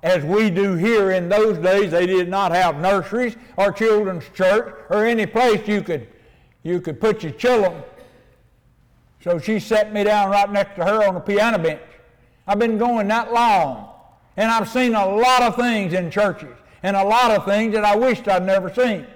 as 0.06 0.24
we 0.24 0.50
do 0.50 0.76
here 0.76 1.12
in 1.12 1.28
those 1.28 1.58
days, 1.58 1.92
they 1.92 2.06
did 2.06 2.30
not 2.30 2.54
have 2.54 2.80
nurseries 2.80 3.36
or 3.58 3.72
children's 3.72 4.24
church 4.34 4.74
or 4.90 5.06
any 5.06 5.26
place 5.26 5.68
you 5.68 5.82
could, 5.82 6.08
you 6.64 6.80
could 6.80 7.02
put 7.02 7.24
your 7.24 7.34
children 7.34 7.84
so 9.26 9.40
she 9.40 9.60
set 9.60 9.92
me 9.92 10.04
down 10.04 10.30
right 10.30 10.52
next 10.52 10.76
to 10.76 10.86
her 10.86 11.08
on 11.08 11.16
the 11.16 11.20
piano 11.20 11.58
bench. 11.58 11.82
I've 12.46 12.60
been 12.60 12.78
going 12.78 13.08
that 13.08 13.34
long, 13.34 13.90
and 14.38 14.52
I've 14.52 14.70
seen 14.70 14.94
a 14.94 15.04
lot 15.04 15.42
of 15.42 15.56
things 15.56 15.94
in 15.94 16.12
churches, 16.12 16.56
and 16.84 16.96
a 16.96 17.04
lot 17.04 17.32
of 17.32 17.44
things 17.44 17.74
that 17.74 17.84
I 17.84 17.96
wished 17.96 18.28
I'd 18.28 18.46
never 18.46 18.72
seen. 18.72 19.08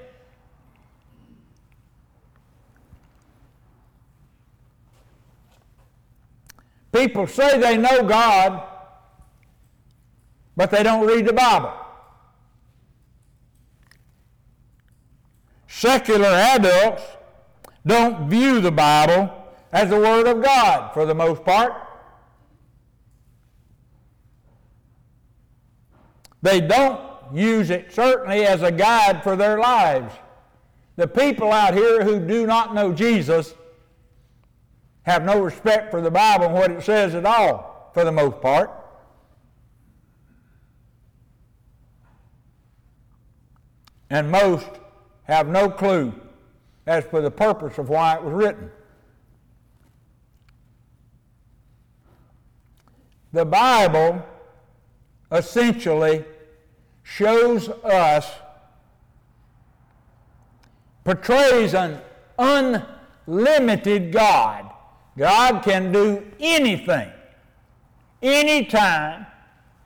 People 6.92 7.28
say 7.28 7.60
they 7.60 7.78
know 7.78 8.02
God, 8.02 8.64
but 10.60 10.72
they 10.72 10.84
don't 10.84 11.08
read 11.08 11.26
the 11.26 11.32
Bible. 11.32 11.72
Secular 15.70 16.28
adults 16.28 17.02
don't 17.88 18.30
view 18.30 18.60
the 18.60 18.70
Bible 18.70 19.34
as 19.72 19.90
the 19.90 19.96
Word 19.96 20.28
of 20.28 20.44
God 20.44 20.94
for 20.94 21.06
the 21.06 21.16
most 21.16 21.46
part. 21.46 21.72
They 26.42 26.60
don't 26.60 27.00
use 27.34 27.70
it 27.70 27.94
certainly 27.94 28.46
as 28.46 28.62
a 28.62 28.70
guide 28.70 29.24
for 29.24 29.38
their 29.38 29.60
lives. 29.60 30.14
The 30.98 31.08
people 31.08 31.54
out 31.54 31.74
here 31.74 32.04
who 32.04 32.20
do 32.20 32.46
not 32.46 32.76
know 32.76 32.92
Jesus 32.92 33.54
have 35.04 35.24
no 35.24 35.42
respect 35.42 35.90
for 35.90 36.02
the 36.02 36.12
Bible 36.12 36.48
and 36.48 36.54
what 36.54 36.70
it 36.70 36.84
says 36.84 37.16
at 37.16 37.26
all, 37.26 37.92
for 37.94 38.04
the 38.04 38.12
most 38.12 38.42
part. 38.42 38.79
And 44.10 44.32
most 44.32 44.70
have 45.24 45.48
no 45.48 45.70
clue 45.70 46.14
as 46.88 47.06
to 47.08 47.22
the 47.22 47.32
purpose 47.32 47.78
of 47.78 47.90
why 47.90 48.16
it 48.16 48.24
was 48.24 48.34
written. 48.34 48.72
The 53.32 53.46
Bible 53.46 54.26
essentially 55.32 56.26
shows 57.04 57.70
us, 57.70 58.28
portrays 61.04 61.76
an 61.76 62.02
unlimited 62.40 64.12
God. 64.12 64.72
God 65.16 65.62
can 65.62 65.92
do 65.92 66.26
anything, 66.40 67.12
anytime, 68.24 69.28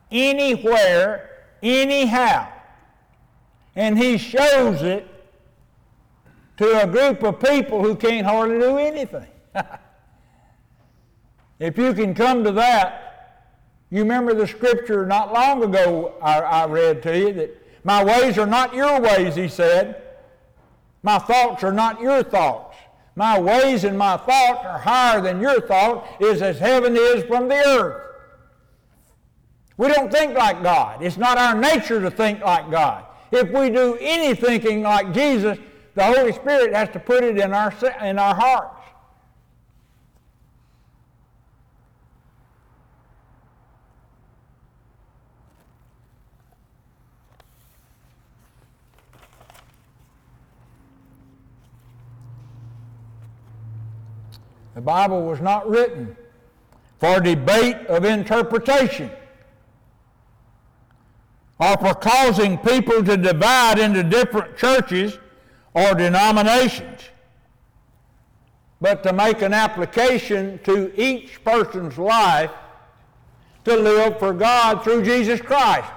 anywhere, 0.09 1.29
anyhow. 1.61 2.52
And 3.75 3.97
He 3.97 4.17
shows 4.17 4.81
it 4.81 5.07
to 6.57 6.83
a 6.83 6.87
group 6.87 7.23
of 7.23 7.39
people 7.39 7.83
who 7.83 7.95
can't 7.95 8.25
hardly 8.25 8.59
do 8.59 8.77
anything. 8.77 9.27
if 11.59 11.77
you 11.77 11.93
can 11.93 12.13
come 12.13 12.43
to 12.43 12.51
that, 12.51 13.03
you 13.89 13.99
remember 13.99 14.33
the 14.33 14.47
scripture 14.47 15.05
not 15.05 15.33
long 15.33 15.63
ago 15.63 16.15
I, 16.21 16.39
I 16.39 16.65
read 16.65 17.03
to 17.03 17.17
you 17.17 17.33
that 17.33 17.63
my 17.83 18.03
ways 18.03 18.37
are 18.37 18.47
not 18.47 18.73
your 18.73 18.99
ways, 18.99 19.35
he 19.35 19.47
said. 19.47 20.01
My 21.01 21.19
thoughts 21.19 21.63
are 21.63 21.73
not 21.73 22.01
your 22.01 22.23
thoughts. 22.23 22.77
My 23.15 23.39
ways 23.39 23.83
and 23.83 23.97
my 23.97 24.17
thoughts 24.17 24.65
are 24.65 24.79
higher 24.79 25.21
than 25.21 25.39
your 25.39 25.61
thought, 25.61 26.07
is 26.19 26.41
as 26.41 26.57
heaven 26.57 26.95
is 26.97 27.23
from 27.25 27.47
the 27.47 27.55
earth. 27.55 28.01
We 29.77 29.87
don't 29.89 30.11
think 30.11 30.35
like 30.35 30.63
God. 30.63 31.03
It's 31.03 31.17
not 31.17 31.37
our 31.37 31.55
nature 31.55 32.01
to 32.01 32.09
think 32.09 32.41
like 32.41 32.71
God. 32.71 33.05
If 33.33 33.49
we 33.49 33.71
do 33.71 33.97
any 33.99 34.35
thinking 34.35 34.83
like 34.83 35.11
Jesus, 35.11 35.57
the 35.95 36.03
Holy 36.03 36.31
Spirit 36.33 36.75
has 36.75 36.89
to 36.89 36.99
put 36.99 37.23
it 37.23 37.39
in 37.39 37.51
our, 37.51 37.73
in 38.03 38.19
our 38.19 38.35
hearts. 38.35 38.79
The 54.75 54.81
Bible 54.81 55.23
was 55.23 55.41
not 55.41 55.67
written 55.67 56.15
for 56.99 57.19
debate 57.19 57.77
of 57.87 58.05
interpretation 58.05 59.09
or 61.63 61.77
for 61.77 61.93
causing 61.93 62.57
people 62.57 63.01
to 63.03 63.15
divide 63.15 63.79
into 63.79 64.03
different 64.03 64.57
churches 64.57 65.17
or 65.73 65.93
denominations, 65.93 66.99
but 68.81 69.01
to 69.03 69.13
make 69.13 69.41
an 69.41 69.53
application 69.53 70.59
to 70.63 70.91
each 71.01 71.41
person's 71.45 71.97
life 71.97 72.51
to 73.63 73.77
live 73.77 74.19
for 74.19 74.33
God 74.33 74.83
through 74.83 75.03
Jesus 75.03 75.39
Christ. 75.39 75.89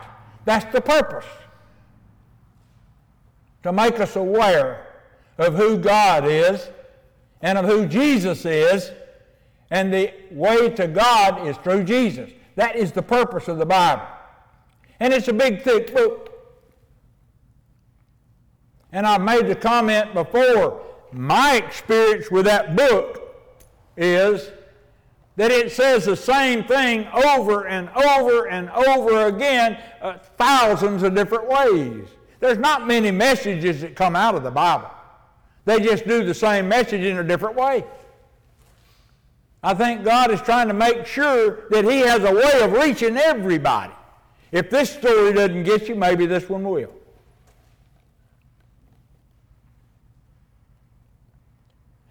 That's 0.44 0.72
the 0.72 0.80
purpose. 0.80 1.26
To 3.64 3.72
make 3.72 3.98
us 3.98 4.14
aware 4.14 4.86
of 5.36 5.54
who 5.54 5.78
God 5.78 6.26
is 6.28 6.70
and 7.42 7.58
of 7.58 7.64
who 7.64 7.86
Jesus 7.86 8.44
is, 8.44 8.92
and 9.72 9.92
the 9.92 10.14
way 10.30 10.70
to 10.70 10.86
God 10.86 11.44
is 11.48 11.56
through 11.56 11.82
Jesus. 11.82 12.30
That 12.54 12.76
is 12.76 12.92
the 12.92 13.02
purpose 13.02 13.48
of 13.48 13.58
the 13.58 13.66
Bible. 13.66 14.06
And 15.00 15.12
it's 15.12 15.28
a 15.28 15.32
big, 15.32 15.62
thick 15.62 15.94
book. 15.94 16.32
And 18.92 19.06
I've 19.06 19.20
made 19.20 19.46
the 19.46 19.54
comment 19.54 20.14
before 20.14 20.82
my 21.12 21.56
experience 21.56 22.30
with 22.30 22.46
that 22.46 22.76
book 22.76 23.22
is 23.96 24.50
that 25.36 25.50
it 25.50 25.70
says 25.70 26.06
the 26.06 26.16
same 26.16 26.64
thing 26.64 27.06
over 27.08 27.66
and 27.66 27.90
over 27.90 28.48
and 28.48 28.70
over 28.70 29.26
again, 29.26 29.78
uh, 30.00 30.18
thousands 30.38 31.02
of 31.02 31.14
different 31.14 31.46
ways. 31.46 32.08
There's 32.40 32.58
not 32.58 32.86
many 32.86 33.10
messages 33.10 33.82
that 33.82 33.96
come 33.96 34.16
out 34.16 34.34
of 34.34 34.42
the 34.42 34.50
Bible. 34.50 34.90
They 35.66 35.80
just 35.80 36.06
do 36.06 36.24
the 36.24 36.34
same 36.34 36.68
message 36.68 37.02
in 37.02 37.18
a 37.18 37.24
different 37.24 37.56
way. 37.56 37.84
I 39.62 39.74
think 39.74 40.04
God 40.04 40.30
is 40.30 40.40
trying 40.40 40.68
to 40.68 40.74
make 40.74 41.06
sure 41.06 41.68
that 41.70 41.84
He 41.84 41.98
has 42.00 42.22
a 42.22 42.32
way 42.32 42.62
of 42.62 42.72
reaching 42.72 43.16
everybody. 43.16 43.92
If 44.52 44.70
this 44.70 44.90
story 44.90 45.32
doesn't 45.32 45.64
get 45.64 45.88
you, 45.88 45.94
maybe 45.94 46.26
this 46.26 46.48
one 46.48 46.62
will. 46.62 46.92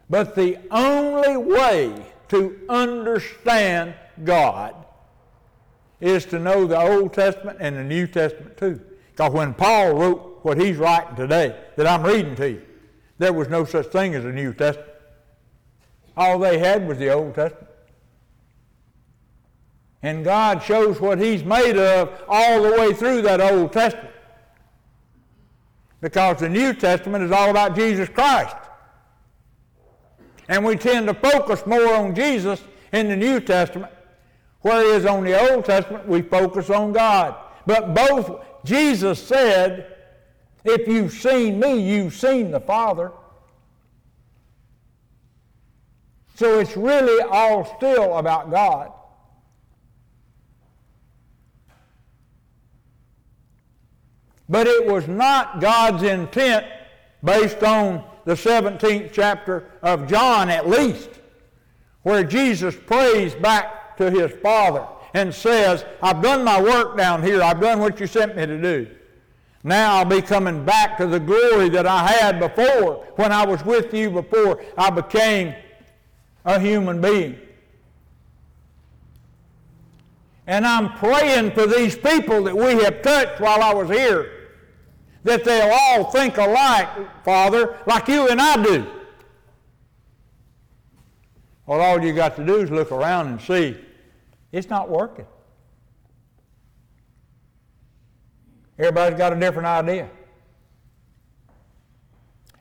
But 0.10 0.36
the 0.36 0.60
only 0.70 1.38
way 1.38 2.06
to 2.30 2.60
understand 2.70 3.96
God 4.24 4.76
is 6.00 6.26
to 6.26 6.40
know 6.40 6.68
the 6.68 6.80
Old 6.80 7.14
Testament 7.14 7.58
and 7.60 7.76
the 7.76 7.84
New 7.84 8.08
Testament 8.08 8.58
too. 8.58 8.82
Because 9.12 9.32
when 9.32 9.54
Paul 9.54 9.94
wrote 9.94 10.40
what 10.44 10.60
he's 10.60 10.78
writing 10.78 11.16
today, 11.16 11.60
that 11.78 11.88
I'm 11.88 12.04
reading 12.04 12.36
to 12.36 12.52
you, 12.52 12.62
there 13.18 13.34
was 13.34 13.48
no 13.48 13.66
such 13.66 13.88
thing 13.88 14.14
as 14.14 14.26
a 14.26 14.32
New 14.32 14.54
Testament. 14.54 14.92
All 16.18 16.38
they 16.38 16.60
had 16.60 16.88
was 16.88 16.98
the 16.98 17.10
Old 17.10 17.34
Testament. 17.34 17.68
And 20.06 20.24
God 20.24 20.62
shows 20.62 21.02
what 21.02 21.18
He's 21.18 21.44
made 21.44 21.78
of 21.78 22.22
all 22.28 22.62
the 22.62 22.74
way 22.74 22.94
through 22.94 23.24
that 23.24 23.42
Old 23.42 23.74
Testament. 23.74 24.14
Because 26.00 26.38
the 26.38 26.48
New 26.48 26.76
Testament 26.76 27.24
is 27.24 27.32
all 27.32 27.50
about 27.50 27.76
Jesus 27.76 28.08
Christ. 28.08 28.56
And 30.48 30.64
we 30.64 30.76
tend 30.76 31.08
to 31.08 31.16
focus 31.16 31.66
more 31.66 31.96
on 31.96 32.14
Jesus 32.14 32.62
in 32.94 33.08
the 33.08 33.16
New 33.16 33.40
Testament, 33.40 33.92
whereas 34.62 35.08
on 35.08 35.24
the 35.24 35.52
Old 35.52 35.66
Testament 35.66 36.08
we 36.08 36.22
focus 36.22 36.70
on 36.70 36.92
God. 36.92 37.36
But 37.66 37.96
both, 37.96 38.46
Jesus 38.64 39.20
said, 39.20 39.92
if 40.64 40.88
you've 40.88 41.14
seen 41.14 41.60
me, 41.60 41.80
you've 41.80 42.14
seen 42.14 42.52
the 42.52 42.60
Father. 42.60 43.12
So 46.36 46.60
it's 46.60 46.78
really 46.78 47.24
all 47.24 47.66
still 47.78 48.20
about 48.20 48.52
God. 48.52 48.92
But 54.56 54.68
it 54.68 54.86
was 54.86 55.06
not 55.06 55.60
God's 55.60 56.04
intent 56.04 56.66
based 57.22 57.62
on 57.62 58.02
the 58.24 58.36
17th 58.36 59.12
chapter 59.12 59.70
of 59.82 60.08
John 60.08 60.50
at 60.50 60.70
least, 60.70 61.10
where 62.04 62.24
Jesus 62.24 62.74
prays 62.74 63.36
back 63.36 63.98
to 63.98 64.10
his 64.10 64.32
Father 64.42 64.88
and 65.14 65.36
says, 65.36 65.84
I've 66.02 66.22
done 66.22 66.46
my 66.46 66.62
work 66.62 66.96
down 66.96 67.22
here. 67.22 67.44
I've 67.44 67.60
done 67.60 67.82
what 67.82 68.00
you 68.00 68.08
sent 68.08 68.38
me 68.38 68.46
to 68.46 68.62
do. 68.62 68.88
Now 69.66 69.98
I'll 69.98 70.06
be 70.06 70.22
coming 70.22 70.64
back 70.64 70.96
to 71.00 71.06
the 71.06 71.20
glory 71.20 71.68
that 71.68 71.86
I 71.86 72.08
had 72.08 72.40
before 72.40 73.06
when 73.18 73.34
I 73.34 73.46
was 73.46 73.62
with 73.66 73.94
you 73.94 74.10
before 74.10 74.64
I 74.78 74.90
became 74.90 75.54
a 76.46 76.62
human 76.62 77.02
being. 77.02 77.38
And 80.48 80.66
I'm 80.66 80.94
praying 80.94 81.52
for 81.52 81.68
these 81.68 81.98
people 81.98 82.44
that 82.46 82.56
we 82.56 82.82
have 82.86 83.02
touched 83.02 83.42
while 83.42 83.62
I 83.62 83.74
was 83.74 83.90
here 83.90 84.32
that 85.26 85.44
they'll 85.44 85.74
all 85.74 86.04
think 86.12 86.38
alike, 86.38 86.88
Father, 87.26 87.80
like 87.88 88.08
you 88.08 88.30
and 88.30 88.40
I 88.40 88.64
do. 88.64 88.86
Well, 91.66 91.82
all 91.82 92.02
you 92.02 92.14
got 92.14 92.36
to 92.36 92.46
do 92.46 92.58
is 92.58 92.70
look 92.70 92.92
around 92.92 93.28
and 93.28 93.42
see 93.42 93.76
it's 94.52 94.70
not 94.70 94.88
working. 94.88 95.26
Everybody's 98.78 99.18
got 99.18 99.34
a 99.34 99.40
different 99.40 99.68
idea. 99.68 100.10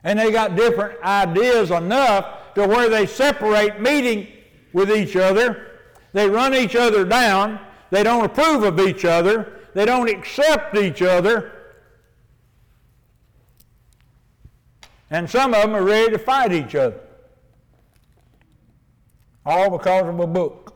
And 0.03 0.18
they 0.18 0.33
got 0.33 0.57
different 0.57 1.03
ideas 1.03 1.70
enough 1.70 2.55
to 2.55 2.66
where 2.66 2.88
they 2.88 3.05
separate 3.05 3.79
meeting 3.81 4.27
with 4.72 4.90
each 4.90 5.16
other. 5.16 5.81
They 6.14 6.31
run 6.31 6.55
each 6.55 6.77
other 6.77 7.05
down. 7.05 7.61
They 7.90 8.03
don't 8.03 8.24
approve 8.24 8.62
of 8.62 8.81
each 8.81 9.05
other. 9.05 9.61
They 9.74 9.85
don't 9.85 10.09
accept 10.09 10.79
each 10.79 11.03
other. 11.03 11.53
And 15.11 15.29
some 15.29 15.55
of 15.55 15.62
them 15.62 15.75
are 15.75 15.83
ready 15.83 16.12
to 16.12 16.19
fight 16.19 16.53
each 16.53 16.75
other. 16.75 17.01
All 19.47 19.71
because 19.71 20.09
of 20.09 20.19
a 20.19 20.27
book. 20.27 20.75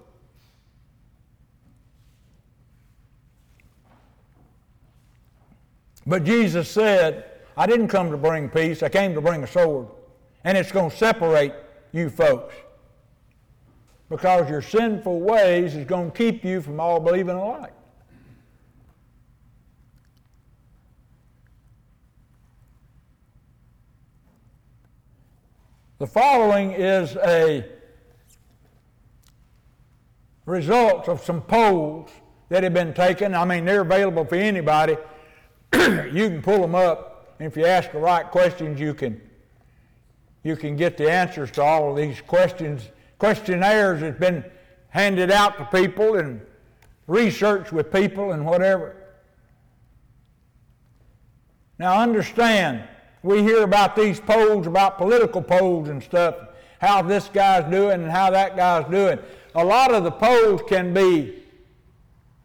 But 6.06 6.24
Jesus 6.24 6.70
said, 6.70 7.24
I 7.56 7.66
didn't 7.66 7.88
come 7.88 8.10
to 8.10 8.16
bring 8.16 8.48
peace, 8.48 8.82
I 8.82 8.88
came 8.88 9.14
to 9.14 9.20
bring 9.20 9.42
a 9.42 9.46
sword. 9.46 9.88
And 10.44 10.56
it's 10.56 10.72
going 10.72 10.90
to 10.90 10.96
separate 10.96 11.52
you 11.92 12.08
folks. 12.08 12.54
Because 14.08 14.48
your 14.48 14.62
sinful 14.62 15.20
ways 15.20 15.74
is 15.74 15.84
going 15.84 16.10
to 16.10 16.16
keep 16.16 16.44
you 16.44 16.62
from 16.62 16.80
all 16.80 16.98
believing 16.98 17.36
alike. 17.36 17.74
The 25.98 26.06
following 26.06 26.70
is 26.70 27.16
a 27.16 27.66
result 30.46 31.08
of 31.08 31.24
some 31.24 31.42
polls 31.42 32.08
that 32.50 32.62
have 32.62 32.72
been 32.72 32.94
taken. 32.94 33.34
I 33.34 33.44
mean, 33.44 33.64
they're 33.64 33.80
available 33.80 34.24
for 34.24 34.36
anybody. 34.36 34.96
you 35.74 36.28
can 36.28 36.40
pull 36.40 36.60
them 36.60 36.76
up, 36.76 37.34
and 37.40 37.50
if 37.50 37.56
you 37.56 37.66
ask 37.66 37.90
the 37.90 37.98
right 37.98 38.30
questions, 38.30 38.78
you 38.78 38.94
can 38.94 39.20
you 40.44 40.54
can 40.54 40.76
get 40.76 40.96
the 40.96 41.10
answers 41.10 41.50
to 41.50 41.62
all 41.62 41.90
of 41.90 41.96
these 41.96 42.20
questions. 42.20 42.88
Questionnaires 43.18 44.00
has 44.00 44.14
been 44.14 44.44
handed 44.90 45.32
out 45.32 45.58
to 45.58 45.64
people 45.64 46.14
and 46.14 46.40
research 47.08 47.72
with 47.72 47.92
people 47.92 48.30
and 48.30 48.46
whatever. 48.46 48.94
Now 51.76 52.00
understand 52.00 52.88
we 53.22 53.42
hear 53.42 53.62
about 53.62 53.96
these 53.96 54.20
polls, 54.20 54.66
about 54.66 54.98
political 54.98 55.42
polls 55.42 55.88
and 55.88 56.02
stuff, 56.02 56.36
how 56.80 57.02
this 57.02 57.28
guy's 57.28 57.68
doing 57.70 58.02
and 58.02 58.10
how 58.10 58.30
that 58.30 58.56
guy's 58.56 58.88
doing. 58.90 59.18
A 59.54 59.64
lot 59.64 59.92
of 59.92 60.04
the 60.04 60.10
polls 60.10 60.62
can 60.68 60.94
be 60.94 61.42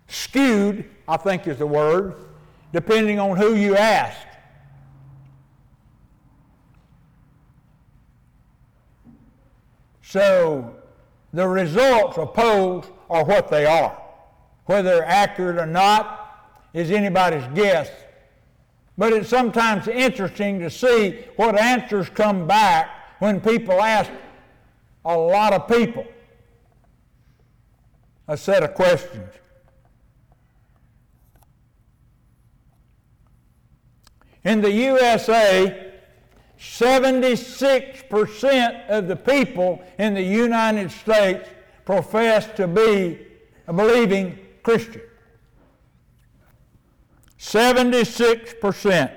skewed, 0.07 0.86
I 1.07 1.17
think 1.17 1.47
is 1.47 1.57
the 1.59 1.67
word, 1.67 2.15
depending 2.71 3.19
on 3.19 3.38
who 3.38 3.55
you 3.55 3.75
ask. 3.75 4.17
So 10.01 10.75
the 11.33 11.47
results 11.47 12.17
of 12.17 12.33
polls 12.33 12.86
are 13.09 13.25
what 13.25 13.49
they 13.49 13.65
are. 13.65 13.99
Whether 14.65 14.97
they're 14.97 15.05
accurate 15.05 15.57
or 15.57 15.65
not 15.65 16.47
is 16.73 16.91
anybody's 16.91 17.45
guess. 17.55 17.89
But 18.97 19.13
it's 19.13 19.29
sometimes 19.29 19.88
interesting 19.88 20.60
to 20.60 20.69
see 20.69 21.25
what 21.36 21.60
answers 21.60 22.10
come 22.10 22.47
back 22.47 22.89
when 23.19 23.41
people 23.41 23.82
ask 23.82 24.10
a 25.06 25.17
lot 25.17 25.53
of 25.53 25.67
people 25.67 26.06
a 28.27 28.38
set 28.38 28.63
of 28.63 28.73
questions. 28.73 29.29
In 34.43 34.62
the 34.62 34.71
USA, 34.71 35.91
76% 36.60 38.89
of 38.89 39.08
the 39.08 39.15
people 39.15 39.82
in 39.97 40.13
the 40.13 40.21
United 40.21 40.91
States 40.91 41.47
profess 41.86 42.45
to 42.58 42.67
be 42.67 43.25
a 43.67 43.73
believing 43.73 44.38
Christian. 44.62 45.01
76%. 47.43 49.12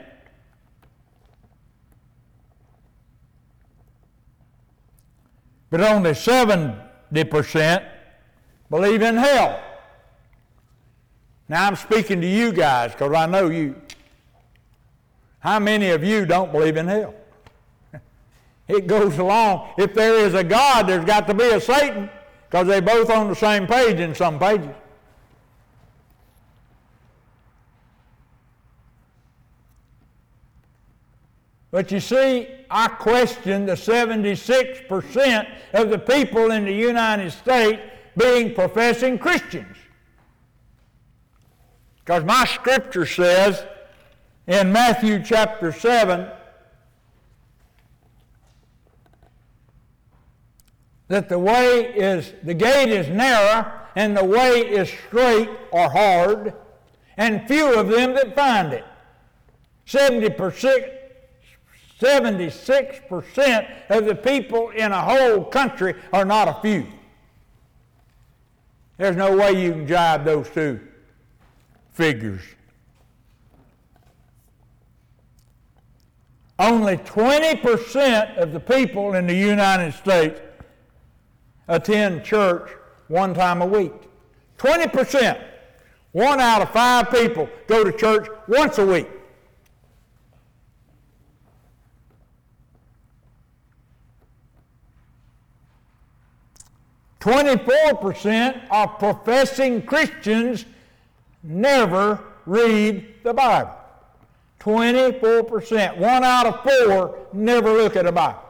But 5.70 5.80
only 5.80 6.10
70% 6.10 7.88
believe 8.68 9.02
in 9.02 9.16
hell. 9.16 9.62
Now 11.48 11.68
I'm 11.68 11.76
speaking 11.76 12.20
to 12.20 12.26
you 12.26 12.52
guys 12.52 12.92
because 12.92 13.12
I 13.12 13.26
know 13.26 13.48
you. 13.48 13.80
How 15.38 15.60
many 15.60 15.90
of 15.90 16.02
you 16.02 16.26
don't 16.26 16.50
believe 16.50 16.76
in 16.76 16.88
hell? 16.88 17.14
It 18.68 18.88
goes 18.88 19.16
along. 19.18 19.74
If 19.78 19.94
there 19.94 20.16
is 20.26 20.34
a 20.34 20.42
God, 20.42 20.88
there's 20.88 21.04
got 21.04 21.28
to 21.28 21.34
be 21.34 21.44
a 21.44 21.60
Satan 21.60 22.10
because 22.50 22.66
they're 22.66 22.82
both 22.82 23.08
on 23.08 23.28
the 23.28 23.36
same 23.36 23.68
page 23.68 24.00
in 24.00 24.12
some 24.12 24.40
pages. 24.40 24.74
But 31.70 31.90
you 31.90 32.00
see, 32.00 32.48
I 32.70 32.88
question 32.88 33.66
the 33.66 33.74
76% 33.74 35.48
of 35.74 35.90
the 35.90 35.98
people 35.98 36.50
in 36.50 36.64
the 36.64 36.72
United 36.72 37.30
States 37.32 37.82
being 38.16 38.54
professing 38.54 39.18
Christians. 39.18 39.76
Because 42.04 42.24
my 42.24 42.44
scripture 42.44 43.04
says 43.04 43.66
in 44.46 44.72
Matthew 44.72 45.22
chapter 45.22 45.72
7 45.72 46.28
that 51.08 51.28
the 51.28 51.38
way 51.38 51.92
is, 51.94 52.32
the 52.42 52.54
gate 52.54 52.88
is 52.88 53.08
narrow 53.08 53.72
and 53.96 54.16
the 54.16 54.24
way 54.24 54.60
is 54.60 54.88
straight 55.08 55.48
or 55.72 55.90
hard, 55.90 56.54
and 57.16 57.48
few 57.48 57.74
of 57.74 57.88
them 57.88 58.12
that 58.14 58.36
find 58.36 58.72
it. 58.72 58.84
70%, 59.86 60.95
76% 62.00 63.90
of 63.90 64.04
the 64.04 64.14
people 64.14 64.70
in 64.70 64.92
a 64.92 65.00
whole 65.00 65.44
country 65.44 65.94
are 66.12 66.24
not 66.24 66.48
a 66.48 66.54
few. 66.60 66.86
There's 68.98 69.16
no 69.16 69.36
way 69.36 69.62
you 69.62 69.72
can 69.72 69.86
jibe 69.86 70.24
those 70.24 70.48
two 70.50 70.80
figures. 71.92 72.42
Only 76.58 76.96
20% 76.96 78.36
of 78.38 78.52
the 78.52 78.60
people 78.60 79.14
in 79.14 79.26
the 79.26 79.34
United 79.34 79.92
States 79.92 80.40
attend 81.68 82.24
church 82.24 82.70
one 83.08 83.34
time 83.34 83.60
a 83.60 83.66
week. 83.66 83.92
20%. 84.58 85.42
One 86.12 86.40
out 86.40 86.62
of 86.62 86.70
five 86.70 87.10
people 87.10 87.48
go 87.66 87.84
to 87.84 87.92
church 87.92 88.28
once 88.48 88.78
a 88.78 88.86
week. 88.86 89.08
Twenty-four 97.20 97.96
percent 97.96 98.58
of 98.70 98.98
professing 98.98 99.82
Christians 99.82 100.64
never 101.42 102.20
read 102.44 103.14
the 103.22 103.34
Bible. 103.34 103.74
24%. 104.60 105.96
One 105.96 106.24
out 106.24 106.46
of 106.46 106.62
four 106.62 107.26
never 107.32 107.72
look 107.72 107.94
at 107.94 108.06
a 108.06 108.12
Bible. 108.12 108.40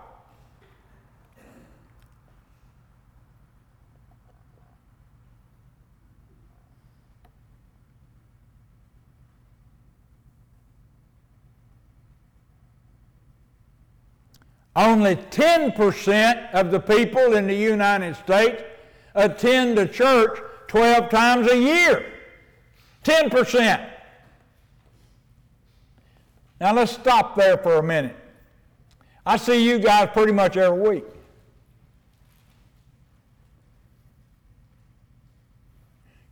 Only 14.77 15.17
10% 15.17 16.53
of 16.53 16.71
the 16.71 16.79
people 16.79 17.33
in 17.33 17.47
the 17.47 17.55
United 17.55 18.15
States 18.17 18.63
attend 19.15 19.79
a 19.79 19.89
church 19.89 20.39
12 20.69 21.09
times 21.09 21.51
a 21.51 21.57
year. 21.57 22.13
10%. 23.03 23.89
Now 26.61 26.75
let's 26.75 26.93
stop 26.93 27.37
there 27.37 27.57
for 27.57 27.77
a 27.77 27.83
minute. 27.83 28.17
I 29.25 29.39
see 29.39 29.67
you 29.67 29.79
guys 29.79 30.11
pretty 30.13 30.33
much 30.33 30.59
every 30.59 30.79
week. 30.79 31.05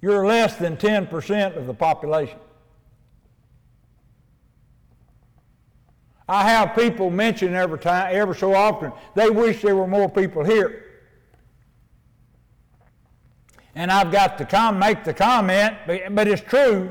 You're 0.03 0.27
less 0.27 0.57
than 0.57 0.77
10% 0.77 1.57
of 1.57 1.67
the 1.67 1.73
population. 1.73 2.39
I 6.29 6.49
have 6.49 6.75
people 6.75 7.11
mention 7.11 7.55
every 7.55 7.79
time, 7.79 8.15
ever 8.15 8.35
so 8.35 8.55
often, 8.55 8.93
they 9.15 9.29
wish 9.29 9.61
there 9.61 9.77
were 9.77 9.87
more 9.87 10.09
people 10.09 10.43
here. 10.45 10.85
And 13.75 13.91
I've 13.91 14.11
got 14.11 14.39
to 14.39 14.45
com- 14.45 14.79
make 14.79 15.05
the 15.05 15.13
comment, 15.13 15.77
but, 15.87 16.15
but 16.15 16.29
it's 16.29 16.41
true. 16.41 16.91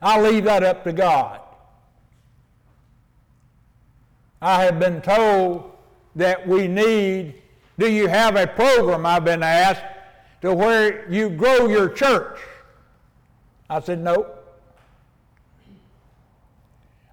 I'll 0.00 0.22
leave 0.22 0.44
that 0.44 0.62
up 0.62 0.84
to 0.84 0.92
God. 0.92 1.40
I 4.40 4.62
have 4.64 4.78
been 4.78 5.02
told 5.02 5.72
that 6.16 6.46
we 6.46 6.66
need, 6.66 7.34
do 7.78 7.90
you 7.90 8.08
have 8.08 8.36
a 8.36 8.46
program, 8.46 9.04
I've 9.04 9.24
been 9.24 9.42
asked, 9.42 9.84
to 10.40 10.54
where 10.54 11.10
you 11.10 11.28
grow 11.28 11.68
your 11.68 11.90
church? 11.90 12.38
I 13.68 13.80
said, 13.80 14.02
no. 14.02 14.26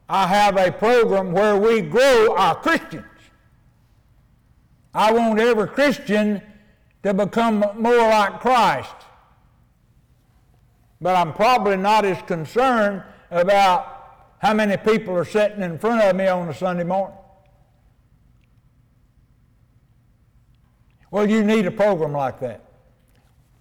I 0.10 0.28
have 0.28 0.58
a 0.58 0.72
program 0.72 1.32
where 1.34 1.58
we 1.58 1.82
grow 1.82 2.36
our 2.36 2.56
Christians. 2.56 3.06
I 4.94 5.12
want 5.12 5.40
every 5.40 5.68
Christian 5.68 6.42
to 7.04 7.14
become 7.14 7.64
more 7.76 7.98
like 7.98 8.40
Christ. 8.40 8.96
But 11.02 11.16
I'm 11.16 11.34
probably 11.34 11.78
not 11.78 12.06
as 12.06 12.22
concerned 12.24 13.04
about 13.30 13.94
how 14.40 14.54
many 14.54 14.78
people 14.78 15.16
are 15.16 15.26
sitting 15.26 15.62
in 15.62 15.78
front 15.78 16.02
of 16.02 16.16
me 16.16 16.28
on 16.28 16.50
a 16.50 16.54
Sunday 16.54 16.84
morning. 16.84 17.18
Well, 21.12 21.30
you 21.30 21.44
need 21.44 21.66
a 21.66 21.72
program 21.72 22.14
like 22.14 22.40
that. 22.40 22.64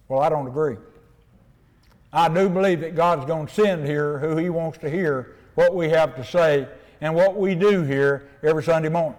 Well, 0.07 0.19
I 0.21 0.29
don't 0.29 0.47
agree. 0.47 0.77
I 2.11 2.29
do 2.29 2.49
believe 2.49 2.81
that 2.81 2.95
God's 2.95 3.25
going 3.25 3.47
to 3.47 3.53
send 3.53 3.85
here 3.85 4.19
who 4.19 4.37
He 4.37 4.49
wants 4.49 4.77
to 4.79 4.89
hear 4.89 5.35
what 5.57 5.73
we 5.73 5.89
have 5.89 6.15
to 6.15 6.23
say 6.23 6.67
and 7.01 7.15
what 7.15 7.35
we 7.35 7.55
do 7.55 7.81
here 7.81 8.29
every 8.43 8.61
Sunday 8.61 8.89
morning. 8.89 9.17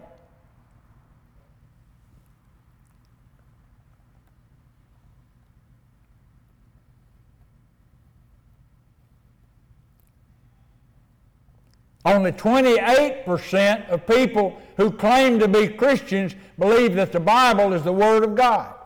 Only 12.05 12.31
28% 12.31 13.89
of 13.89 14.07
people 14.07 14.63
who 14.77 14.93
claim 14.93 15.41
to 15.41 15.49
be 15.49 15.67
Christians 15.67 16.37
believe 16.57 16.95
that 16.95 17.11
the 17.11 17.19
Bible 17.19 17.73
is 17.73 17.83
the 17.83 17.93
Word 17.93 18.23
of 18.23 18.37
God. 18.37 18.77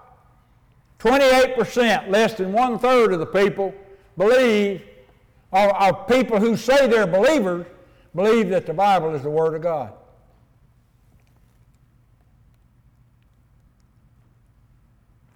28%, 1.00 2.08
less 2.08 2.32
than 2.32 2.50
one 2.54 2.78
third 2.78 3.12
of 3.12 3.20
the 3.20 3.26
people, 3.26 3.74
believe 4.16 4.82
or, 5.52 6.04
people 6.06 6.40
who 6.40 6.56
say 6.56 6.86
they're 6.86 7.06
believers 7.06 7.66
believe 8.14 8.48
that 8.48 8.66
the 8.66 8.72
Bible 8.72 9.14
is 9.14 9.22
the 9.22 9.30
Word 9.30 9.54
of 9.54 9.62
God. 9.62 9.92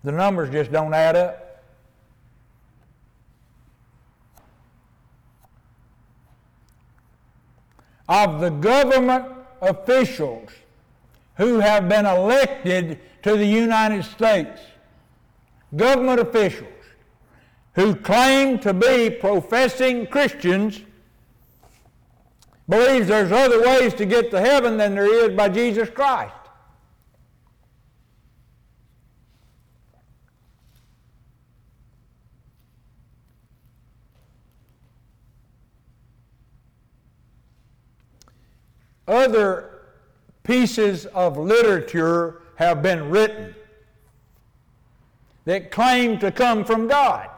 The 0.05 0.12
numbers 0.12 0.50
just 0.50 0.72
don't 0.72 0.94
add 0.94 1.16
up. 1.16 1.62
Of 8.09 8.40
the 8.40 8.50
government 8.50 9.26
officials 9.61 10.50
who 11.37 11.59
have 11.59 11.88
been 11.88 12.07
elected 12.07 13.00
to 13.22 13.37
the 13.37 13.44
United 13.44 14.05
States, 14.05 14.61
government 15.74 16.20
officials, 16.20 16.68
who 17.77 17.95
claim 17.95 18.59
to 18.59 18.73
be 18.73 19.11
professing 19.11 20.07
Christians 20.07 20.81
believes 22.67 23.07
there's 23.07 23.31
other 23.31 23.61
ways 23.61 23.93
to 23.95 24.07
get 24.07 24.31
to 24.31 24.41
heaven 24.41 24.79
than 24.79 24.95
there 24.95 25.27
is 25.27 25.37
by 25.37 25.51
Jesus 25.51 25.91
Christ. 25.91 26.33
Other 39.07 39.83
pieces 40.43 41.05
of 41.07 41.37
literature 41.37 42.41
have 42.57 42.83
been 42.83 43.11
written 43.11 43.55
that 45.45 45.71
claim 45.71 46.19
to 46.21 46.33
come 46.33 46.65
from 46.65 46.89
God. 46.89 47.29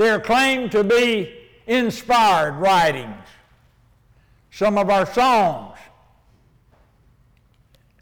They're 0.00 0.18
claimed 0.18 0.72
to 0.72 0.82
be 0.82 1.30
inspired 1.66 2.52
writings. 2.52 3.22
Some 4.50 4.78
of 4.78 4.88
our 4.88 5.04
songs, 5.04 5.76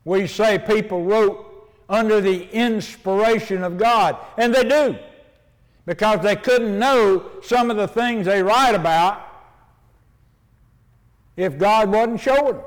we 0.04 0.28
say 0.28 0.60
people 0.60 1.02
wrote 1.02 1.68
under 1.88 2.20
the 2.20 2.48
inspiration 2.52 3.64
of 3.64 3.78
God, 3.78 4.16
and 4.36 4.54
they 4.54 4.62
do. 4.62 4.96
because 5.86 6.20
they 6.20 6.36
couldn't 6.36 6.78
know 6.78 7.32
some 7.42 7.68
of 7.68 7.76
the 7.76 7.88
things 7.88 8.26
they 8.26 8.44
write 8.44 8.76
about 8.76 9.20
if 11.36 11.58
God 11.58 11.90
wasn't 11.90 12.20
showing 12.20 12.58
them. 12.58 12.64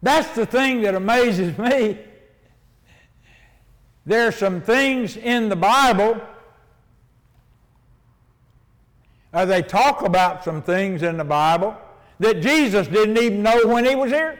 That's 0.00 0.32
the 0.36 0.46
thing 0.46 0.82
that 0.82 0.94
amazes 0.94 1.58
me. 1.68 1.98
There 4.06 4.28
are 4.28 4.32
some 4.32 4.60
things 4.60 5.16
in 5.16 5.48
the 5.48 5.56
Bible, 5.56 6.20
or 9.32 9.46
they 9.46 9.62
talk 9.62 10.02
about 10.02 10.44
some 10.44 10.62
things 10.62 11.02
in 11.02 11.16
the 11.16 11.24
Bible 11.24 11.76
that 12.18 12.40
Jesus 12.40 12.88
didn't 12.88 13.18
even 13.18 13.42
know 13.42 13.66
when 13.66 13.84
he 13.84 13.94
was 13.94 14.10
here. 14.10 14.38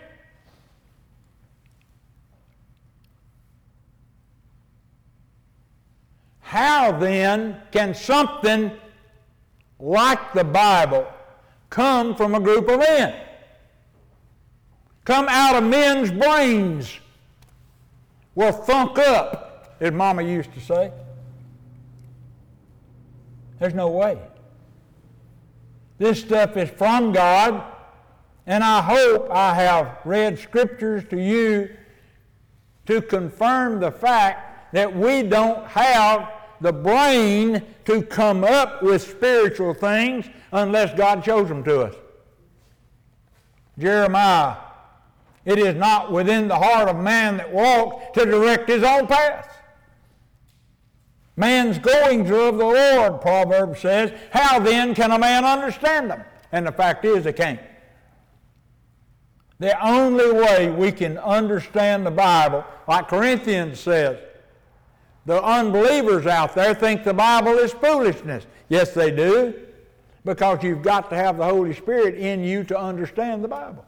How 6.40 6.92
then 6.92 7.60
can 7.72 7.94
something 7.94 8.72
like 9.78 10.32
the 10.32 10.44
Bible 10.44 11.06
come 11.68 12.16
from 12.16 12.34
a 12.34 12.40
group 12.40 12.68
of 12.68 12.78
men? 12.78 13.14
Come 15.04 15.26
out 15.28 15.56
of 15.56 15.64
men's 15.64 16.10
brains? 16.10 16.98
Well, 18.34 18.52
thunk 18.52 18.98
up, 18.98 19.76
as 19.80 19.92
Mama 19.92 20.22
used 20.22 20.52
to 20.54 20.60
say. 20.60 20.90
There's 23.58 23.74
no 23.74 23.88
way. 23.88 24.18
This 25.98 26.20
stuff 26.20 26.56
is 26.56 26.70
from 26.70 27.12
God, 27.12 27.62
and 28.46 28.62
I 28.62 28.80
hope 28.80 29.28
I 29.30 29.54
have 29.54 29.98
read 30.04 30.38
scriptures 30.38 31.04
to 31.10 31.20
you 31.20 31.70
to 32.86 33.02
confirm 33.02 33.80
the 33.80 33.90
fact 33.90 34.72
that 34.72 34.94
we 34.94 35.22
don't 35.22 35.66
have 35.66 36.32
the 36.60 36.72
brain 36.72 37.62
to 37.84 38.02
come 38.02 38.44
up 38.44 38.82
with 38.82 39.02
spiritual 39.02 39.74
things 39.74 40.26
unless 40.52 40.96
God 40.96 41.24
shows 41.24 41.48
them 41.48 41.62
to 41.64 41.82
us. 41.82 41.94
Jeremiah, 43.78 44.56
it 45.44 45.58
is 45.58 45.74
not 45.74 46.12
within 46.12 46.48
the 46.48 46.56
heart 46.56 46.88
of 46.88 46.96
man 46.96 47.36
that 47.38 47.52
walks 47.52 48.18
to 48.18 48.24
direct 48.24 48.68
his 48.68 48.82
own 48.82 49.06
path. 49.06 49.47
Man's 51.38 51.78
goings 51.78 52.28
are 52.32 52.48
of 52.48 52.58
the 52.58 52.64
Lord, 52.64 53.20
Proverbs 53.20 53.78
says. 53.78 54.10
How 54.32 54.58
then 54.58 54.92
can 54.92 55.12
a 55.12 55.18
man 55.18 55.44
understand 55.44 56.10
them? 56.10 56.24
And 56.50 56.66
the 56.66 56.72
fact 56.72 57.04
is, 57.04 57.22
they 57.22 57.32
can't. 57.32 57.60
The 59.60 59.80
only 59.86 60.32
way 60.32 60.68
we 60.68 60.90
can 60.90 61.16
understand 61.16 62.04
the 62.04 62.10
Bible, 62.10 62.64
like 62.88 63.06
Corinthians 63.06 63.78
says, 63.78 64.18
the 65.26 65.40
unbelievers 65.40 66.26
out 66.26 66.56
there 66.56 66.74
think 66.74 67.04
the 67.04 67.14
Bible 67.14 67.52
is 67.52 67.72
foolishness. 67.72 68.44
Yes, 68.68 68.92
they 68.92 69.12
do, 69.12 69.54
because 70.24 70.64
you've 70.64 70.82
got 70.82 71.08
to 71.10 71.16
have 71.16 71.36
the 71.38 71.44
Holy 71.44 71.72
Spirit 71.72 72.16
in 72.16 72.42
you 72.42 72.64
to 72.64 72.76
understand 72.76 73.44
the 73.44 73.48
Bible. 73.48 73.84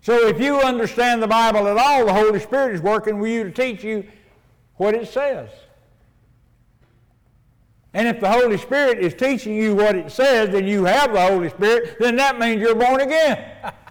So 0.00 0.28
if 0.28 0.40
you 0.40 0.60
understand 0.60 1.22
the 1.22 1.28
Bible 1.28 1.68
at 1.68 1.76
all, 1.76 2.06
the 2.06 2.14
Holy 2.14 2.40
Spirit 2.40 2.74
is 2.74 2.80
working 2.80 3.18
with 3.18 3.30
you 3.30 3.44
to 3.44 3.50
teach 3.50 3.84
you 3.84 4.06
what 4.76 4.94
it 4.94 5.08
says. 5.08 5.50
And 7.94 8.08
if 8.08 8.20
the 8.20 8.30
Holy 8.30 8.58
Spirit 8.58 8.98
is 8.98 9.14
teaching 9.14 9.54
you 9.54 9.74
what 9.74 9.94
it 9.94 10.10
says, 10.10 10.50
then 10.50 10.66
you 10.66 10.84
have 10.84 11.12
the 11.12 11.20
Holy 11.20 11.48
Spirit, 11.48 11.96
then 12.00 12.16
that 12.16 12.38
means 12.38 12.60
you're 12.60 12.74
born 12.74 13.00
again. 13.00 13.72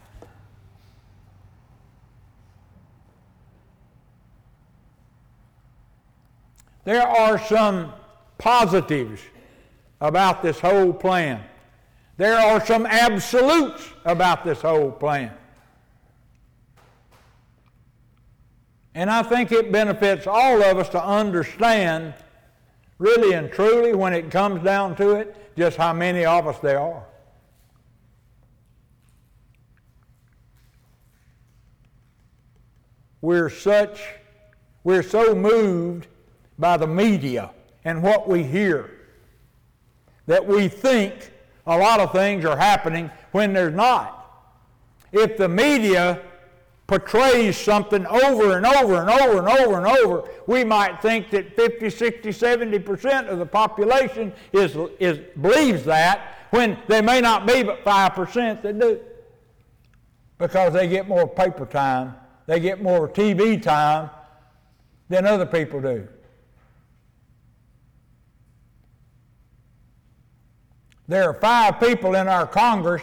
There 6.85 7.07
are 7.07 7.39
some 7.39 7.93
positives 8.37 9.21
about 10.01 10.43
this 10.43 10.59
whole 10.59 10.91
plan. 10.91 11.41
There 12.17 12.37
are 12.37 12.63
some 12.65 12.85
absolutes 12.85 13.87
about 14.03 14.43
this 14.43 14.61
whole 14.61 14.91
plan. 14.91 15.31
And 18.95 19.09
I 19.09 19.23
think 19.23 19.51
it 19.51 19.71
benefits 19.71 20.27
all 20.27 20.61
of 20.61 20.77
us 20.77 20.89
to 20.89 21.03
understand, 21.03 22.13
really 23.03 23.33
and 23.33 23.51
truly, 23.51 23.93
when 23.93 24.13
it 24.13 24.31
comes 24.31 24.63
down 24.63 24.95
to 24.95 25.11
it, 25.11 25.35
just 25.57 25.75
how 25.75 25.91
many 25.91 26.23
of 26.23 26.47
us 26.47 26.57
there 26.59 26.79
are. 26.79 27.03
We're 33.19 33.49
such, 33.49 34.01
we're 34.85 35.03
so 35.03 35.35
moved 35.35 36.07
by 36.57 36.77
the 36.77 36.87
media 36.87 37.51
and 37.83 38.01
what 38.01 38.29
we 38.29 38.41
hear. 38.41 38.89
That 40.27 40.47
we 40.47 40.69
think 40.69 41.31
a 41.67 41.77
lot 41.77 41.99
of 41.99 42.13
things 42.13 42.45
are 42.45 42.55
happening 42.55 43.11
when 43.33 43.51
there's 43.51 43.75
not. 43.75 44.21
If 45.11 45.35
the 45.35 45.49
media 45.49 46.21
portrays 46.99 47.57
something 47.57 48.05
over 48.05 48.55
and 48.55 48.67
over 48.67 49.01
and 49.01 49.09
over 49.09 49.39
and 49.39 49.47
over 49.47 49.77
and 49.77 49.87
over, 49.87 50.29
we 50.45 50.63
might 50.63 51.01
think 51.01 51.31
that 51.31 51.55
50, 51.55 51.89
60, 51.89 52.29
70% 52.29 53.27
of 53.27 53.39
the 53.39 53.45
population 53.45 54.31
is, 54.51 54.77
is, 54.99 55.17
believes 55.41 55.83
that 55.85 56.37
when 56.51 56.77
they 56.87 57.01
may 57.01 57.19
not 57.19 57.47
be 57.47 57.63
but 57.63 57.83
5% 57.83 58.61
that 58.61 58.79
do. 58.79 58.99
Because 60.37 60.73
they 60.73 60.87
get 60.87 61.07
more 61.07 61.27
paper 61.27 61.65
time, 61.65 62.13
they 62.45 62.59
get 62.59 62.79
more 62.79 63.09
TV 63.09 63.59
time 63.59 64.11
than 65.09 65.25
other 65.25 65.47
people 65.47 65.81
do. 65.81 66.07
There 71.07 71.27
are 71.27 71.33
five 71.33 71.79
people 71.79 72.13
in 72.13 72.27
our 72.27 72.45
Congress 72.45 73.01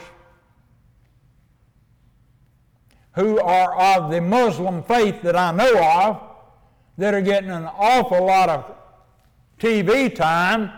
who 3.14 3.40
are 3.40 3.76
of 3.76 4.10
the 4.10 4.20
Muslim 4.20 4.82
faith 4.82 5.22
that 5.22 5.36
I 5.36 5.50
know 5.52 5.82
of 5.82 6.20
that 6.98 7.14
are 7.14 7.22
getting 7.22 7.50
an 7.50 7.64
awful 7.64 8.24
lot 8.24 8.48
of 8.48 8.76
TV 9.58 10.14
time 10.14 10.70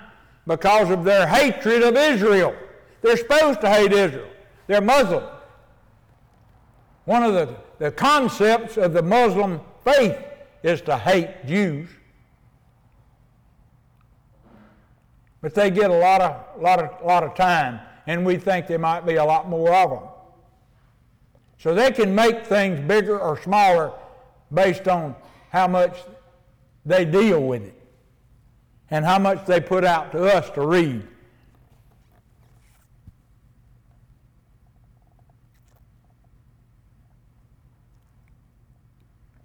because 0.47 0.91
of 0.91 1.05
their 1.05 1.27
hatred 1.27 1.83
of 1.83 1.97
Israel. 1.97 2.55
They're 3.03 3.17
supposed 3.17 3.61
to 3.63 3.71
hate 3.71 3.93
Israel. 3.93 4.29
They're 4.67 4.81
Muslim. 4.81 5.25
One 7.05 7.23
of 7.23 7.35
the, 7.35 7.57
the 7.79 7.91
concepts 7.91 8.77
of 8.77 8.93
the 8.93 9.03
Muslim 9.03 9.61
faith 9.85 10.17
is 10.63 10.81
to 10.83 10.97
hate 10.97 11.47
Jews. 11.47 11.89
But 15.41 15.55
they 15.55 15.71
get 15.71 15.91
a 15.91 15.95
lot 15.95 16.21
of, 16.21 16.63
lot 16.63 16.79
of, 16.79 17.05
lot 17.05 17.25
of 17.25 17.35
time, 17.35 17.81
and 18.07 18.25
we 18.25 18.37
think 18.37 18.69
there 18.69 18.79
might 18.79 19.05
be 19.05 19.17
a 19.17 19.25
lot 19.25 19.49
more 19.49 19.75
of 19.75 19.91
them. 19.91 20.12
So 21.63 21.77
they 21.77 21.93
can 21.93 22.13
make 22.13 22.45
things 22.45 22.81
bigger 22.81 23.21
or 23.21 23.41
smaller 23.41 23.93
based 24.53 24.89
on 24.89 25.15
how 25.51 25.69
much 25.69 25.97
they 26.85 27.05
deal 27.05 27.41
with 27.41 27.63
it 27.63 27.81
and 28.91 29.05
how 29.05 29.21
much 29.21 29.47
they 29.47 29.61
put 29.61 29.85
out 29.85 30.11
to 30.11 30.25
us 30.25 30.51
to 30.51 30.67
read. 30.67 31.07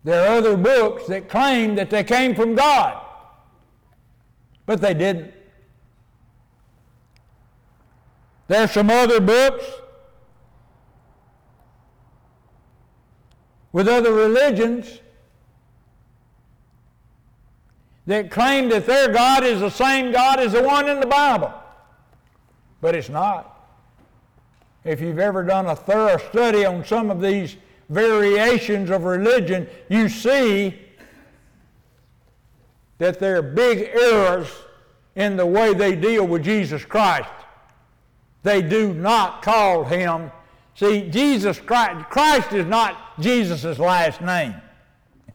There 0.04 0.28
are 0.28 0.38
other 0.38 0.58
books 0.58 1.06
that 1.10 1.30
claim 1.30 1.76
that 1.76 1.92
they 1.92 2.04
came 2.04 2.34
from 2.34 2.56
God, 2.56 3.00
but 4.66 4.82
they 4.82 4.96
didn't. 4.96 5.36
There 8.48 8.64
are 8.64 8.68
some 8.68 8.90
other 8.90 9.20
books 9.22 9.66
with 13.78 13.88
other 13.88 14.12
religions 14.12 15.02
that 18.08 18.32
claim 18.32 18.70
that 18.70 18.88
their 18.88 19.14
God 19.14 19.44
is 19.44 19.60
the 19.60 19.70
same 19.70 20.12
God 20.12 20.40
as 20.40 20.54
the 20.54 20.64
one 20.64 20.90
in 20.90 21.00
the 21.00 21.06
Bible. 21.06 21.54
But 22.82 22.96
it's 22.96 23.08
not. 23.08 23.70
If 24.84 25.00
you've 25.00 25.20
ever 25.20 25.44
done 25.44 25.68
a 25.68 25.76
thorough 25.76 26.18
study 26.18 26.66
on 26.66 26.84
some 26.86 27.12
of 27.12 27.22
these 27.22 27.56
variations 27.90 28.90
of 28.90 29.04
religion, 29.04 29.70
you 29.90 30.10
see 30.10 30.74
that 32.98 33.20
there 33.20 33.38
are 33.38 33.44
big 33.44 33.92
errors 33.94 34.52
in 35.16 35.38
the 35.38 35.46
way 35.46 35.76
they 35.76 35.96
deal 35.96 36.26
with 36.26 36.44
Jesus 36.44 36.84
Christ 36.84 37.30
they 38.48 38.62
do 38.62 38.94
not 38.94 39.42
call 39.42 39.84
him. 39.84 40.32
See, 40.78 41.10
Jesus 41.10 41.60
Christ, 41.60 42.08
Christ 42.12 42.54
is 42.54 42.68
not 42.68 43.20
Jesus' 43.20 43.80
last 43.80 44.22
name. 44.22 44.54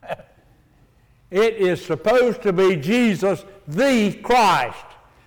it 1.33 1.55
is 1.57 1.85
supposed 1.85 2.43
to 2.43 2.53
be 2.53 2.77
Jesus 2.77 3.45
the 3.67 4.13
Christ 4.23 4.85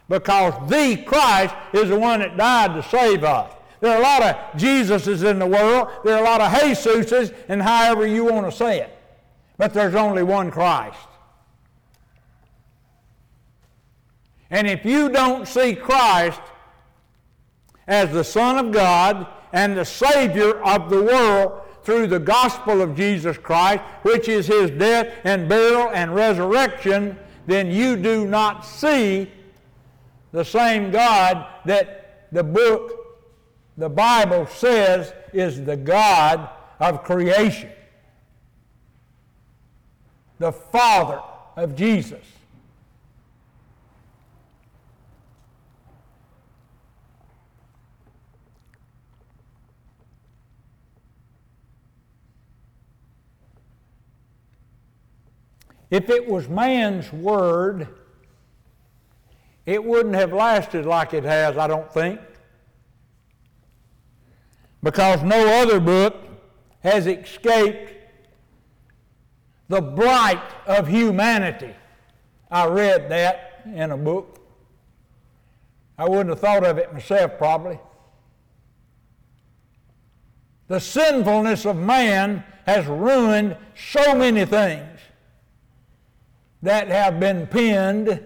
because 0.08 0.54
the 0.70 1.04
Christ 1.04 1.54
is 1.74 1.90
the 1.90 2.00
one 2.00 2.22
that 2.22 2.38
died 2.38 2.76
to 2.76 2.90
save 2.90 3.26
us. 3.26 3.52
There 3.82 3.92
are 3.94 4.00
a 4.00 4.02
lot 4.02 4.24
of 4.24 4.36
Jesuses 4.58 5.30
in 5.30 5.38
the 5.38 5.46
world. 5.46 5.90
There 6.06 6.16
are 6.16 6.22
a 6.22 6.24
lot 6.24 6.40
of 6.40 6.50
Jesuses, 6.54 7.36
and 7.50 7.62
however 7.62 8.08
you 8.08 8.24
want 8.24 8.50
to 8.50 8.56
say 8.56 8.80
it. 8.80 8.98
But 9.58 9.74
there's 9.74 9.96
only 9.96 10.24
one 10.24 10.50
Christ. 10.50 10.98
And 14.50 14.66
if 14.66 14.86
you 14.86 15.10
don't 15.10 15.46
see 15.46 15.76
Christ 15.76 16.40
as 17.86 18.12
the 18.14 18.24
Son 18.24 18.58
of 18.66 18.72
God 18.72 19.28
and 19.56 19.76
the 19.76 19.86
Savior 19.86 20.62
of 20.66 20.90
the 20.90 21.02
world 21.02 21.62
through 21.84 22.08
the 22.08 22.20
gospel 22.20 22.82
of 22.82 22.94
Jesus 22.94 23.38
Christ, 23.38 23.82
which 24.02 24.28
is 24.28 24.48
his 24.48 24.70
death 24.70 25.16
and 25.24 25.48
burial 25.48 25.90
and 25.92 26.14
resurrection, 26.14 27.18
then 27.48 27.72
you 27.72 27.96
do 27.96 28.28
not 28.28 28.66
see 28.66 29.32
the 30.34 30.44
same 30.44 30.92
God 30.92 31.48
that 31.64 32.28
the 32.34 32.44
book, 32.44 32.92
the 33.78 33.88
Bible 33.88 34.46
says, 34.46 35.14
is 35.32 35.64
the 35.64 35.78
God 35.78 36.50
of 36.82 37.06
creation, 37.06 37.70
the 40.38 40.52
Father 40.52 41.22
of 41.56 41.78
Jesus. 41.78 42.26
If 55.96 56.10
it 56.10 56.28
was 56.28 56.50
man's 56.50 57.14
word, 57.14 57.88
it 59.66 59.82
wouldn't 59.82 60.16
have 60.16 60.34
lasted 60.34 60.86
like 60.86 61.14
it 61.14 61.24
has, 61.24 61.58
I 61.58 61.68
don't 61.68 61.90
think. 61.90 62.20
Because 64.84 65.24
no 65.24 65.62
other 65.62 65.80
book 65.80 66.18
has 66.82 67.08
escaped 67.08 67.94
the 69.70 69.80
blight 69.80 70.44
of 70.68 70.90
humanity. 70.90 71.74
I 72.52 72.66
read 72.68 73.08
that 73.12 73.62
in 73.66 73.92
a 73.92 73.98
book. 73.98 74.42
I 75.98 76.10
wouldn't 76.10 76.28
have 76.28 76.42
thought 76.42 76.66
of 76.66 76.78
it 76.78 76.92
myself, 76.92 77.38
probably. 77.38 77.80
The 80.68 80.82
sinfulness 80.82 81.66
of 81.66 81.78
man 81.78 82.44
has 82.66 82.86
ruined 82.86 83.56
so 83.78 84.14
many 84.14 84.44
things 84.44 84.95
that 86.66 86.88
have 86.88 87.20
been 87.20 87.46
penned, 87.46 88.22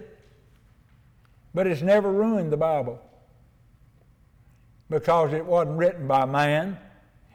but 1.54 1.68
it's 1.68 1.82
never 1.82 2.10
ruined 2.10 2.52
the 2.52 2.58
Bible 2.58 3.02
because 4.90 5.34
it 5.34 5.46
wasn't 5.46 5.78
written 5.78 6.08
by 6.08 6.26
man. 6.26 6.78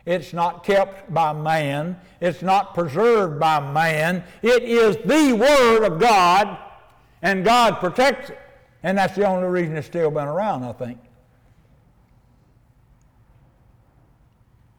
It's 0.06 0.32
not 0.32 0.64
kept 0.64 1.12
by 1.12 1.32
man. 1.34 1.98
It's 2.20 2.40
not 2.40 2.74
preserved 2.74 3.38
by 3.38 3.60
man. 3.60 4.24
It 4.42 4.62
is 4.62 4.96
the 5.04 5.34
Word 5.34 5.84
of 5.84 6.00
God, 6.00 6.58
and 7.20 7.44
God 7.44 7.80
protects 7.80 8.30
it. 8.30 8.40
And 8.82 8.96
that's 8.96 9.14
the 9.14 9.26
only 9.26 9.48
reason 9.48 9.76
it's 9.76 9.86
still 9.86 10.10
been 10.10 10.28
around, 10.28 10.64
I 10.64 10.72
think. 10.72 10.98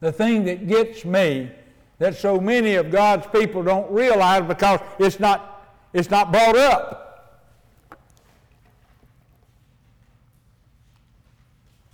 The 0.00 0.12
thing 0.12 0.44
that 0.44 0.66
gets 0.66 1.04
me 1.04 1.50
that 1.98 2.16
so 2.16 2.40
many 2.40 2.74
of 2.74 2.90
God's 2.90 3.26
people 3.28 3.62
don't 3.62 3.90
realize 3.90 4.42
because 4.46 4.80
it's 4.98 5.18
not 5.18 5.55
it's 5.92 6.10
not 6.10 6.32
brought 6.32 6.56
up. 6.56 7.06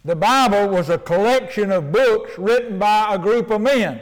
The 0.04 0.16
Bible 0.16 0.68
was 0.68 0.90
a 0.90 0.98
collection 0.98 1.70
of 1.70 1.92
books 1.92 2.36
written 2.36 2.78
by 2.78 3.14
a 3.14 3.18
group 3.18 3.50
of 3.50 3.60
men. 3.60 4.00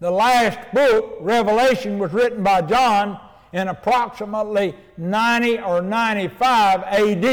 The 0.00 0.10
last 0.10 0.58
book, 0.72 1.18
Revelation, 1.20 1.98
was 1.98 2.12
written 2.12 2.42
by 2.42 2.62
John 2.62 3.20
in 3.52 3.68
approximately 3.68 4.74
90 4.96 5.60
or 5.60 5.82
95 5.82 6.82
AD. 6.84 7.24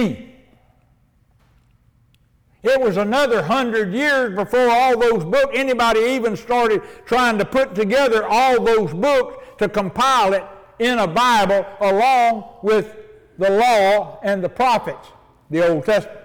It 2.62 2.82
was 2.82 2.98
another 2.98 3.42
hundred 3.42 3.94
years 3.94 4.36
before 4.36 4.70
all 4.70 5.00
those 5.00 5.24
books, 5.24 5.52
anybody 5.54 6.02
even 6.02 6.36
started 6.36 6.82
trying 7.06 7.38
to 7.38 7.46
put 7.46 7.74
together 7.74 8.28
all 8.28 8.62
those 8.62 8.94
books 8.94 9.46
to 9.60 9.70
compile 9.70 10.34
it 10.34 10.44
in 10.80 10.98
a 11.00 11.08
Bible 11.08 11.66
along 11.82 12.46
with 12.64 12.96
the 13.38 13.50
law 13.50 14.20
and 14.24 14.44
the 14.44 14.50
prophets, 14.50 15.08
the 15.50 15.68
Old 15.68 15.86
Testament. 15.86 16.20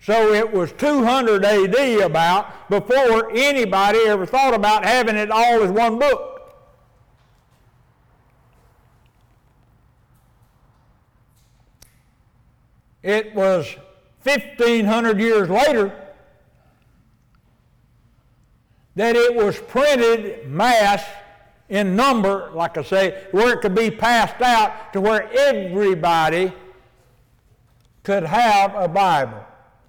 So 0.00 0.32
it 0.32 0.50
was 0.50 0.72
200 0.72 1.44
AD 1.44 2.00
about 2.00 2.70
before 2.70 3.30
anybody 3.36 3.98
ever 4.06 4.24
thought 4.24 4.54
about 4.54 4.84
having 4.84 5.16
it 5.16 5.30
all 5.30 5.62
as 5.62 5.70
one 5.70 5.98
book. 5.98 6.54
It 13.02 13.34
was 13.34 13.76
1,500 14.22 15.20
years 15.20 15.50
later 15.50 16.07
that 18.98 19.14
it 19.14 19.32
was 19.32 19.56
printed 19.56 20.48
mass 20.48 21.04
in 21.68 21.94
number, 21.94 22.50
like 22.52 22.76
I 22.76 22.82
say, 22.82 23.26
where 23.30 23.52
it 23.54 23.60
could 23.60 23.76
be 23.76 23.92
passed 23.92 24.42
out 24.42 24.92
to 24.92 25.00
where 25.00 25.30
everybody 25.38 26.52
could 28.02 28.24
have 28.24 28.74
a 28.74 28.88
Bible. 28.88 29.38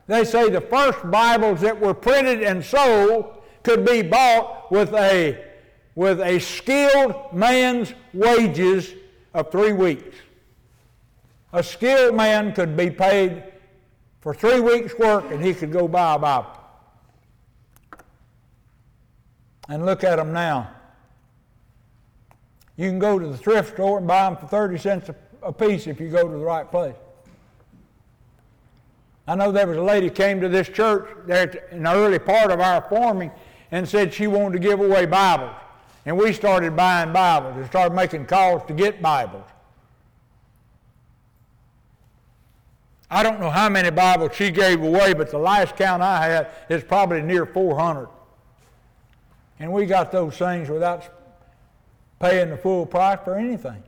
They 0.06 0.24
say 0.24 0.52
the 0.52 0.62
first 0.62 1.10
Bibles 1.10 1.60
that 1.62 1.80
were 1.80 1.96
printed 1.96 2.44
and 2.44 2.64
sold 2.64 3.42
could 3.64 3.84
be 3.84 4.04
bought 4.04 4.72
with 4.72 4.94
a, 4.94 5.44
with 5.96 6.22
a 6.22 6.38
skilled 6.38 7.34
man's 7.34 7.96
wages 8.14 8.94
of 9.34 9.52
three 9.52 9.74
weeks. 9.74 10.18
A 11.52 11.64
skilled 11.64 12.14
man 12.14 12.54
could 12.54 12.78
be 12.78 12.92
paid 12.92 13.44
for 14.22 14.36
three 14.36 14.60
weeks' 14.60 14.94
work 15.00 15.32
and 15.32 15.44
he 15.44 15.56
could 15.56 15.72
go 15.72 15.88
buy 15.88 16.14
a 16.14 16.20
Bible. 16.20 16.59
And 19.70 19.86
look 19.86 20.04
at 20.04 20.18
them 20.18 20.34
now. 20.34 20.72
You 22.76 22.90
can 22.90 22.98
go 22.98 23.20
to 23.20 23.28
the 23.28 23.38
thrift 23.38 23.76
store 23.76 24.00
and 24.00 24.08
buy 24.08 24.24
them 24.24 24.38
for 24.38 24.48
30 24.48 24.78
cents 24.80 25.10
a, 25.44 25.54
piece 25.54 25.86
if 25.86 26.00
you 26.00 26.10
go 26.10 26.28
to 26.28 26.34
the 26.34 26.44
right 26.44 26.70
place. 26.70 26.96
I 29.28 29.36
know 29.36 29.52
there 29.52 29.68
was 29.68 29.78
a 29.78 29.82
lady 29.82 30.10
came 30.10 30.42
to 30.42 30.50
this 30.50 30.68
church 30.68 31.08
there 31.28 31.68
in 31.72 31.84
the 31.84 31.94
early 31.94 32.20
part 32.20 32.52
of 32.52 32.60
our 32.60 32.82
forming 32.90 33.32
and 33.70 33.88
said 33.88 34.14
she 34.14 34.28
wanted 34.28 34.54
to 34.54 34.60
give 34.60 34.80
away 34.80 35.06
Bibles. 35.06 35.56
And 36.06 36.18
we 36.18 36.34
started 36.34 36.76
buying 36.76 37.14
Bibles 37.14 37.56
and 37.58 37.66
started 37.68 37.94
making 37.94 38.26
calls 38.26 38.64
to 38.68 38.74
get 38.74 39.02
Bibles. 39.02 39.46
I 43.12 43.24
don't 43.24 43.40
know 43.40 43.50
how 43.50 43.70
many 43.70 43.92
Bibles 43.92 44.36
she 44.36 44.52
gave 44.52 44.82
away, 44.82 45.14
but 45.14 45.30
the 45.30 45.38
last 45.38 45.76
count 45.76 46.02
I 46.02 46.26
had 46.26 46.48
is 46.70 46.84
probably 46.84 47.22
near 47.22 47.46
400. 47.46 48.08
And 49.60 49.72
we 49.74 49.86
got 49.86 50.12
those 50.12 50.38
things 50.38 50.70
without 50.70 51.08
paying 52.20 52.50
the 52.50 52.58
full 52.58 52.86
price 52.86 53.20
for 53.24 53.36
anything. 53.36 53.84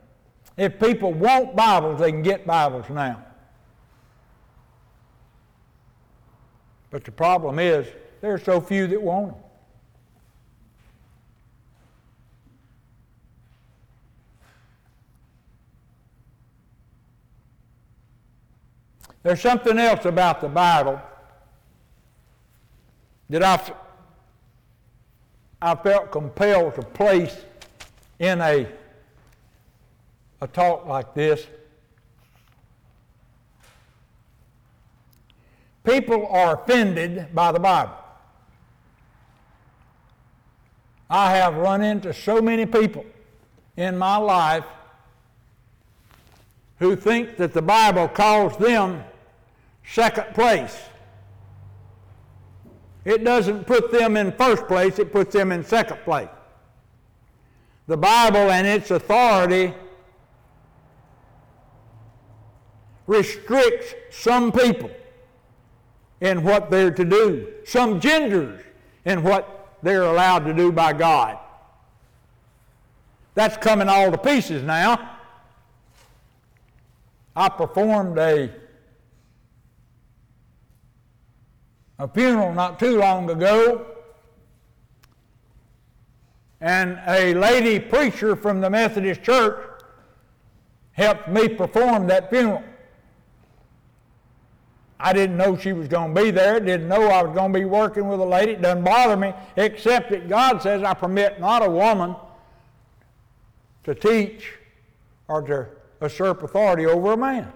If 0.58 0.80
people 0.80 1.14
want 1.14 1.56
Bibles, 1.56 2.00
they 2.00 2.12
can 2.12 2.22
get 2.22 2.46
Bibles 2.46 2.90
now. 2.90 3.24
But 6.90 7.06
the 7.06 7.12
problem 7.12 7.58
is, 7.58 7.88
there 8.20 8.34
are 8.34 8.38
so 8.38 8.60
few 8.60 8.86
that 8.88 9.02
want 9.02 9.32
them. 9.32 9.44
There's 19.24 19.42
something 19.42 19.78
else 19.78 20.06
about 20.06 20.42
the 20.42 20.50
Bible 20.50 21.00
that 23.30 23.44
I 23.44 23.58
I 25.62 25.76
felt 25.76 26.12
compelled 26.12 26.76
to 26.76 26.82
place 26.82 27.38
in 28.18 28.42
a, 28.42 28.68
a 30.42 30.48
talk 30.48 30.88
like 30.88 31.14
this. 31.14 31.46
People 35.84 36.28
are 36.28 36.62
offended 36.62 37.34
by 37.34 37.52
the 37.52 37.60
Bible. 37.60 37.96
I 41.10 41.36
have 41.36 41.56
run 41.56 41.82
into 41.82 42.14
so 42.14 42.42
many 42.42 42.66
people 42.66 43.06
in 43.76 43.98
my 43.98 44.18
life 44.18 44.66
who 46.80 46.96
think 46.96 47.38
that 47.38 47.54
the 47.54 47.62
Bible 47.62 48.08
calls 48.08 48.58
them 48.58 49.04
second 49.86 50.34
place. 50.34 50.80
It 53.04 53.24
doesn't 53.24 53.66
put 53.66 53.92
them 53.92 54.16
in 54.16 54.32
first 54.34 54.68
place, 54.68 55.00
it 55.00 55.12
puts 55.12 55.34
them 55.34 55.52
in 55.52 55.64
second 55.64 55.98
place. 56.04 56.30
The 57.88 57.98
Bible 57.98 58.52
and 58.52 58.68
its 58.68 58.92
authority 58.92 59.74
restricts 63.08 63.94
some 64.12 64.52
people 64.52 64.92
in 66.22 66.44
what 66.44 66.70
they're 66.70 66.92
to 66.92 67.04
do, 67.04 67.52
some 67.66 68.00
genders 68.00 68.62
in 69.06 69.24
what 69.24 69.78
they're 69.82 70.04
allowed 70.04 70.46
to 70.46 70.54
do 70.54 70.72
by 70.72 70.94
God. 70.94 71.38
That's 73.34 73.58
coming 73.58 73.90
all 73.90 74.12
to 74.12 74.18
pieces 74.18 74.62
now. 74.62 75.18
I 77.36 77.50
performed 77.50 78.18
a, 78.20 78.52
a 82.02 82.08
funeral 82.08 82.52
not 82.52 82.80
too 82.80 82.98
long 82.98 83.30
ago, 83.30 83.86
and 86.60 87.00
a 87.06 87.36
lady 87.36 87.80
preacher 87.80 88.36
from 88.36 88.60
the 88.60 88.70
Methodist 88.72 89.22
Church 89.22 89.64
helped 90.94 91.28
me 91.28 91.48
perform 91.48 92.08
that 92.08 92.32
funeral. 92.32 92.64
I 95.00 95.14
didn't 95.14 95.38
know 95.38 95.56
she 95.56 95.74
was 95.74 95.88
going 95.88 96.16
to 96.16 96.22
be 96.24 96.32
there, 96.32 96.60
didn't 96.60 96.88
know 96.88 97.08
I 97.08 97.22
was 97.22 97.36
going 97.36 97.54
to 97.54 97.60
be 97.60 97.66
working 97.66 98.08
with 98.08 98.20
a 98.20 98.26
lady. 98.26 98.54
It 98.54 98.64
doesn't 98.64 98.84
bother 98.84 99.16
me, 99.16 99.34
except 99.56 100.10
that 100.10 100.28
God 100.28 100.60
says 100.60 100.82
I 100.82 100.96
permit 100.96 101.40
not 101.40 101.64
a 101.64 101.70
woman 101.70 102.16
to 103.84 103.94
teach 103.94 104.54
or 105.28 105.44
to 105.44 105.68
usurp 106.02 106.42
authority 106.42 106.88
over 106.88 107.14
a 107.14 107.18
man. 107.18 107.54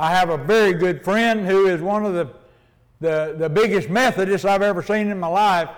I 0.00 0.12
have 0.12 0.30
a 0.30 0.38
very 0.38 0.72
good 0.72 1.04
friend 1.04 1.46
who 1.46 1.66
is 1.66 1.82
one 1.82 2.06
of 2.06 2.14
the, 2.14 2.30
the, 3.02 3.34
the 3.36 3.50
biggest 3.50 3.90
Methodists 3.90 4.46
I've 4.46 4.62
ever 4.62 4.82
seen 4.82 5.08
in 5.08 5.20
my 5.20 5.26
life, 5.26 5.68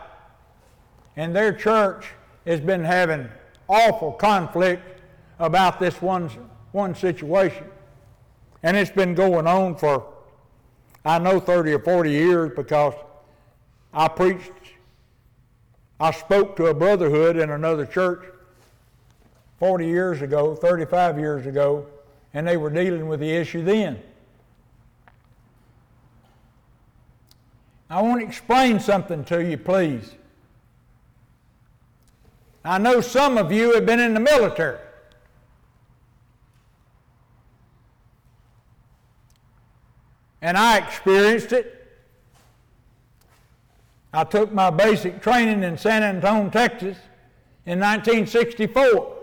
and 1.17 1.35
their 1.35 1.53
church 1.53 2.07
has 2.47 2.61
been 2.61 2.85
having 2.85 3.29
awful 3.67 4.13
conflict 4.13 5.01
about 5.41 5.81
this 5.81 6.01
one, 6.01 6.31
one 6.71 6.95
situation. 6.95 7.67
And 8.63 8.77
it's 8.77 8.93
been 8.93 9.17
going 9.17 9.49
on 9.49 9.75
for, 9.75 10.07
I 11.05 11.19
know, 11.19 11.41
30 11.41 11.73
or 11.73 11.81
40 11.81 12.09
years 12.13 12.53
because 12.55 12.95
I 13.93 14.07
preached, 14.07 14.53
I 15.99 16.13
spoke 16.13 16.55
to 16.59 16.67
a 16.67 16.75
brotherhood 16.75 17.39
in 17.39 17.51
another 17.51 17.87
church 17.87 18.23
40 19.59 19.85
years 19.85 20.23
ago, 20.23 20.55
35 20.55 21.19
years 21.19 21.45
ago, 21.45 21.87
and 22.33 22.47
they 22.47 22.57
were 22.57 22.71
dealing 22.71 23.09
with 23.09 23.19
the 23.19 23.29
issue 23.29 23.65
then. 23.65 24.01
I 27.93 28.01
want 28.01 28.21
to 28.21 28.27
explain 28.27 28.81
something 28.81 29.23
to 29.27 29.45
you, 29.45 29.59
please. 29.59 30.17
I 32.65 32.79
know 32.79 33.01
some 33.01 33.39
of 33.39 33.53
you 33.53 33.75
have 33.75 33.87
been 33.87 34.01
in 34.01 34.15
the 34.15 34.21
military. 34.21 34.79
and 40.43 40.59
I 40.59 40.79
experienced 40.79 41.53
it. 41.53 41.79
I 44.13 44.25
took 44.25 44.53
my 44.53 44.69
basic 44.69 45.23
training 45.23 45.63
in 45.63 45.79
San 45.79 46.03
Antonio, 46.03 46.51
Texas 46.51 46.99
in 47.65 47.79
1964. 47.79 49.17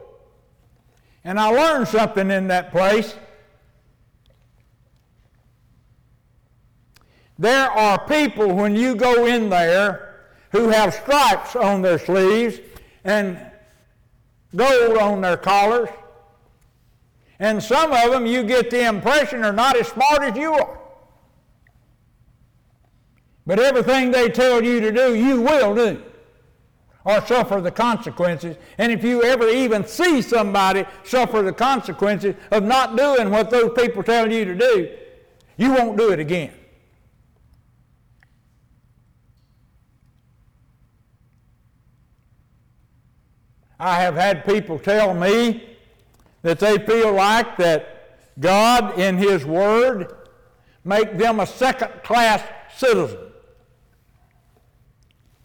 And 1.25 1.39
I 1.39 1.49
learned 1.49 1.89
something 1.89 2.31
in 2.31 2.47
that 2.47 2.71
place. 2.71 3.15
There 7.39 7.71
are 7.71 7.97
people, 8.05 8.53
when 8.53 8.75
you 8.75 8.95
go 8.95 9.25
in 9.25 9.49
there, 9.49 10.27
who 10.51 10.67
have 10.67 10.93
stripes 10.93 11.55
on 11.55 11.81
their 11.81 11.97
sleeves 11.97 12.59
and 13.05 13.39
gold 14.53 14.97
on 14.97 15.21
their 15.21 15.37
collars. 15.37 15.89
And 17.39 17.63
some 17.63 17.93
of 17.93 18.11
them, 18.11 18.25
you 18.25 18.43
get 18.43 18.69
the 18.69 18.85
impression, 18.85 19.45
are 19.45 19.53
not 19.53 19.77
as 19.77 19.87
smart 19.87 20.21
as 20.21 20.37
you 20.37 20.51
are. 20.51 20.79
But 23.47 23.59
everything 23.59 24.11
they 24.11 24.29
tell 24.29 24.61
you 24.61 24.81
to 24.81 24.91
do, 24.91 25.15
you 25.15 25.41
will 25.41 25.73
do 25.73 26.03
or 27.05 27.25
suffer 27.25 27.61
the 27.61 27.71
consequences. 27.71 28.57
And 28.77 28.91
if 28.91 29.03
you 29.03 29.23
ever 29.23 29.47
even 29.47 29.85
see 29.87 30.21
somebody 30.21 30.85
suffer 31.03 31.41
the 31.41 31.53
consequences 31.53 32.35
of 32.51 32.63
not 32.63 32.97
doing 32.97 33.29
what 33.29 33.49
those 33.49 33.71
people 33.73 34.03
tell 34.03 34.29
you 34.29 34.43
to 34.43 34.55
do, 34.55 34.97
you 35.55 35.71
won't 35.71 35.97
do 35.97 36.11
it 36.11 36.19
again. 36.19 36.51
I 43.79 44.01
have 44.01 44.15
had 44.15 44.45
people 44.45 44.77
tell 44.77 45.13
me 45.13 45.77
that 46.41 46.59
they 46.59 46.77
feel 46.79 47.13
like 47.13 47.57
that 47.57 48.17
God 48.39 48.99
in 48.99 49.17
His 49.17 49.45
Word 49.45 50.13
make 50.83 51.17
them 51.17 51.39
a 51.39 51.45
second 51.45 52.03
class 52.03 52.43
citizen. 52.75 53.19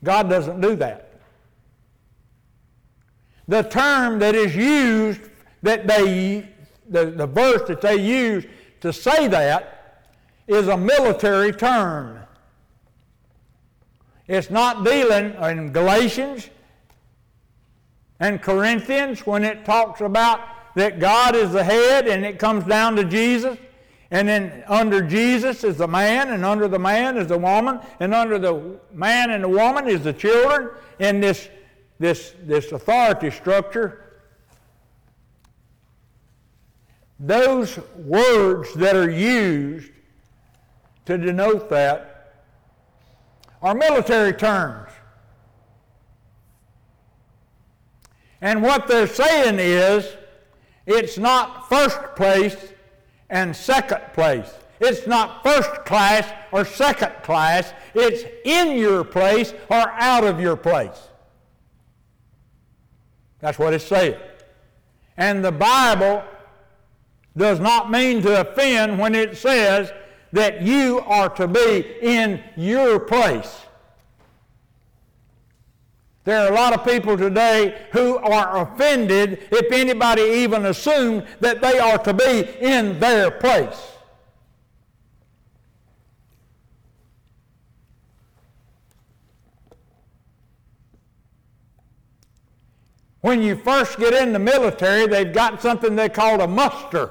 God 0.03 0.29
doesn't 0.29 0.61
do 0.61 0.77
that. 0.77 1.21
The 3.47 3.63
term 3.63 4.19
that 4.21 4.35
is 4.35 4.57
used, 4.57 5.21
that 5.63 5.87
they, 5.87 6.49
the, 6.89 7.07
the 7.07 7.27
verse 7.27 7.67
that 7.69 7.81
they 7.81 7.97
use 7.97 8.47
to 8.81 8.93
say 8.93 9.29
that, 9.29 10.03
is 10.47 10.69
a 10.69 10.77
military 10.77 11.53
term. 11.53 12.19
It's 14.27 14.51
not 14.51 14.85
dealing 14.85 15.35
in 15.35 15.73
Galatians 15.73 16.49
and 18.21 18.41
Corinthians 18.41 19.27
when 19.27 19.45
it 19.45 19.65
talks 19.65 20.01
about 20.01 20.41
that 20.75 20.99
God 20.99 21.35
is 21.37 21.53
the 21.53 21.65
head 21.65 22.07
and 22.07 22.25
it 22.25 22.39
comes 22.39 22.65
down 22.65 22.97
to 22.97 23.05
Jesus. 23.05 23.59
And 24.11 24.29
then 24.29 24.63
under 24.69 25.03
Jesus 25.03 25.65
is 25.65 25.79
the 25.79 25.89
man, 25.89 26.31
and 26.31 26.45
under 26.45 26.69
the 26.69 26.79
man 26.79 27.17
is 27.17 27.27
the 27.27 27.39
woman, 27.39 27.81
and 27.99 28.15
under 28.15 28.39
the 28.39 28.79
man 28.93 29.31
and 29.31 29.43
the 29.43 29.49
woman 29.49 29.89
is 29.89 30.05
the 30.05 30.13
children 30.13 30.71
in 31.01 31.21
this, 31.21 31.49
this, 31.99 32.35
this 32.45 32.71
authority 32.71 33.31
structure. 33.31 34.23
Those 37.19 37.79
words 37.97 38.73
that 38.75 38.95
are 38.95 39.11
used 39.11 39.91
to 41.07 41.19
denote 41.19 41.69
that 41.71 42.45
are 43.63 43.75
military 43.75 44.33
terms. 44.33 44.91
And 48.45 48.63
what 48.63 48.87
they're 48.87 49.07
saying 49.07 49.59
is 49.59 50.07
it's 50.87 51.17
not 51.17 51.67
first 51.67 51.99
place 52.15 52.75
and 53.31 53.57
second 53.57 54.03
place. 54.13 54.53
It's 54.81 55.07
not 55.07 55.43
first 55.43 55.87
class 55.87 56.31
or 56.53 56.67
second 56.67 57.15
class. 57.23 57.73
It's 57.95 58.23
in 58.45 58.77
your 58.77 59.03
place 59.03 59.55
or 59.71 59.91
out 59.93 60.25
of 60.25 60.41
your 60.41 60.57
place. 60.57 61.09
That's 63.41 63.59
what 63.59 63.73
it's 63.73 63.87
saying. 63.87 64.21
And 65.17 65.43
the 65.43 65.53
Bible 65.53 66.23
does 67.35 67.61
not 67.61 67.91
mean 67.91 68.21
to 68.23 68.43
offend 68.43 68.99
when 68.99 69.15
it 69.15 69.39
says 69.39 69.91
that 70.33 70.61
you 70.61 71.01
are 71.07 71.31
to 71.31 71.49
be 71.49 71.97
in 72.03 72.45
your 72.57 73.01
place. 73.01 73.63
There 76.25 76.41
are 76.41 76.51
a 76.51 76.55
lot 76.55 76.73
of 76.73 76.85
people 76.87 77.19
today 77.19 77.87
who 77.93 78.17
are 78.17 78.63
offended 78.63 79.47
if 79.51 79.71
anybody 79.71 80.23
even 80.23 80.65
assumes 80.67 81.25
that 81.41 81.61
they 81.61 81.79
are 81.79 81.99
to 81.99 82.15
be 82.15 82.49
in 82.61 82.99
their 82.99 83.31
place. 83.31 83.93
When 93.21 93.43
you 93.43 93.57
first 93.57 93.99
get 93.99 94.13
in 94.13 94.33
the 94.35 94.39
military, 94.39 95.07
they've 95.07 95.33
got 95.33 95.61
something 95.61 95.97
they 95.97 96.11
call 96.11 96.41
a 96.41 96.47
muster. 96.47 97.11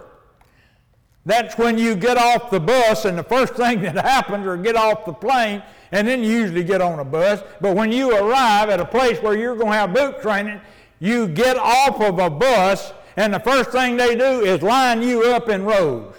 That's 1.26 1.58
when 1.58 1.78
you 1.78 1.96
get 1.96 2.18
off 2.18 2.52
the 2.52 2.60
bus, 2.60 3.06
and 3.06 3.18
the 3.18 3.24
first 3.24 3.54
thing 3.54 3.82
that 3.82 3.96
happens, 3.96 4.46
or 4.46 4.58
get 4.58 4.76
off 4.76 5.06
the 5.06 5.14
plane, 5.14 5.64
and 5.92 6.08
then 6.08 6.22
you 6.24 6.30
usually 6.30 6.64
get 6.64 6.82
on 6.82 7.00
a 7.00 7.06
bus. 7.06 7.42
But 7.62 7.76
when 7.76 7.92
you 7.92 8.18
arrive 8.18 8.70
at 8.70 8.80
a 8.80 8.86
place 8.86 9.22
where 9.22 9.38
you're 9.38 9.56
going 9.56 9.72
to 9.72 9.78
have 9.78 9.94
boot 9.94 10.22
training, 10.22 10.60
you 11.00 11.28
get 11.28 11.56
off 11.58 12.02
of 12.02 12.20
a 12.20 12.30
bus, 12.30 12.94
and 13.16 13.34
the 13.34 13.40
first 13.40 13.72
thing 13.72 13.96
they 13.96 14.16
do 14.16 14.42
is 14.42 14.62
line 14.62 15.02
you 15.02 15.24
up 15.32 15.48
in 15.48 15.64
rows. 15.64 16.14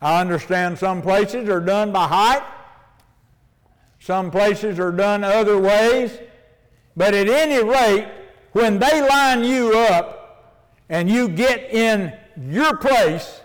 I 0.00 0.20
understand 0.20 0.78
some 0.78 1.02
places 1.02 1.48
are 1.48 1.60
done 1.60 1.92
by 1.92 2.06
height, 2.06 2.42
some 3.98 4.30
places 4.30 4.78
are 4.78 4.92
done 4.92 5.24
other 5.24 5.58
ways, 5.58 6.18
but 6.96 7.14
at 7.14 7.28
any 7.28 7.62
rate, 7.62 8.08
when 8.52 8.78
they 8.78 9.06
line 9.06 9.44
you 9.44 9.76
up 9.76 10.66
and 10.88 11.08
you 11.08 11.28
get 11.28 11.70
in 11.70 12.12
your 12.40 12.76
place, 12.76 13.40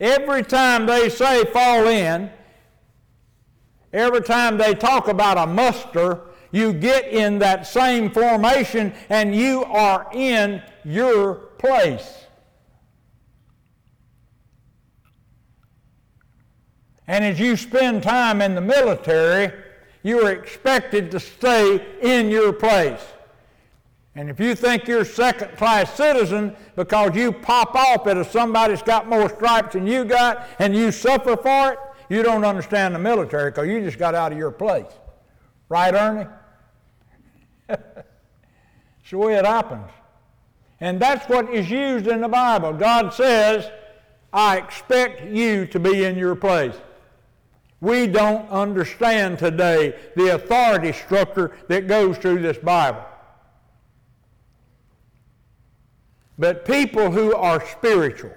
every 0.00 0.42
time 0.42 0.86
they 0.86 1.08
say 1.08 1.44
fall 1.44 1.86
in, 1.86 2.30
every 3.92 4.22
time 4.22 4.56
they 4.56 4.74
talk 4.74 5.08
about 5.08 5.36
a 5.36 5.46
muster, 5.46 6.22
you 6.52 6.72
get 6.72 7.08
in 7.08 7.38
that 7.40 7.66
same 7.66 8.10
formation 8.10 8.92
and 9.08 9.34
you 9.34 9.64
are 9.64 10.08
in 10.12 10.62
your 10.84 11.34
place. 11.58 12.24
And 17.06 17.24
as 17.24 17.40
you 17.40 17.56
spend 17.56 18.02
time 18.02 18.40
in 18.40 18.54
the 18.54 18.60
military, 18.60 19.52
you 20.02 20.24
are 20.24 20.30
expected 20.30 21.10
to 21.10 21.20
stay 21.20 21.84
in 22.00 22.30
your 22.30 22.52
place. 22.52 23.02
And 24.16 24.28
if 24.28 24.40
you 24.40 24.54
think 24.54 24.88
you're 24.88 25.04
second 25.04 25.56
class 25.56 25.94
citizen 25.94 26.56
because 26.74 27.14
you 27.14 27.32
pop 27.32 27.74
off 27.74 28.06
at 28.06 28.30
somebody 28.30 28.74
that's 28.74 28.82
got 28.82 29.08
more 29.08 29.28
stripes 29.28 29.74
than 29.74 29.86
you 29.86 30.04
got 30.04 30.48
and 30.58 30.74
you 30.74 30.90
suffer 30.90 31.36
for 31.36 31.72
it, 31.72 31.78
you 32.08 32.24
don't 32.24 32.44
understand 32.44 32.94
the 32.94 32.98
military 32.98 33.50
because 33.50 33.68
you 33.68 33.80
just 33.80 33.98
got 33.98 34.14
out 34.16 34.32
of 34.32 34.38
your 34.38 34.50
place. 34.50 34.92
Right, 35.68 35.94
Ernie? 35.94 36.26
it's 37.68 39.10
the 39.10 39.18
way 39.18 39.36
it 39.36 39.46
happens. 39.46 39.88
And 40.80 40.98
that's 41.00 41.28
what 41.28 41.48
is 41.54 41.70
used 41.70 42.08
in 42.08 42.20
the 42.20 42.28
Bible. 42.28 42.72
God 42.72 43.14
says, 43.14 43.70
I 44.32 44.58
expect 44.58 45.24
you 45.24 45.66
to 45.66 45.78
be 45.78 46.04
in 46.04 46.16
your 46.16 46.34
place. 46.34 46.74
We 47.80 48.06
don't 48.06 48.48
understand 48.50 49.38
today 49.38 49.98
the 50.16 50.34
authority 50.34 50.92
structure 50.92 51.56
that 51.68 51.86
goes 51.86 52.18
through 52.18 52.42
this 52.42 52.58
Bible. 52.58 53.04
But 56.40 56.64
people 56.64 57.10
who 57.10 57.36
are 57.36 57.64
spiritual 57.66 58.32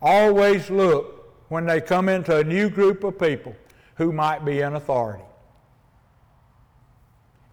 always 0.00 0.70
look 0.70 1.48
when 1.48 1.66
they 1.66 1.80
come 1.80 2.08
into 2.08 2.36
a 2.36 2.44
new 2.44 2.70
group 2.70 3.02
of 3.02 3.18
people 3.18 3.56
who 3.96 4.12
might 4.12 4.44
be 4.44 4.60
in 4.60 4.74
authority. 4.76 5.24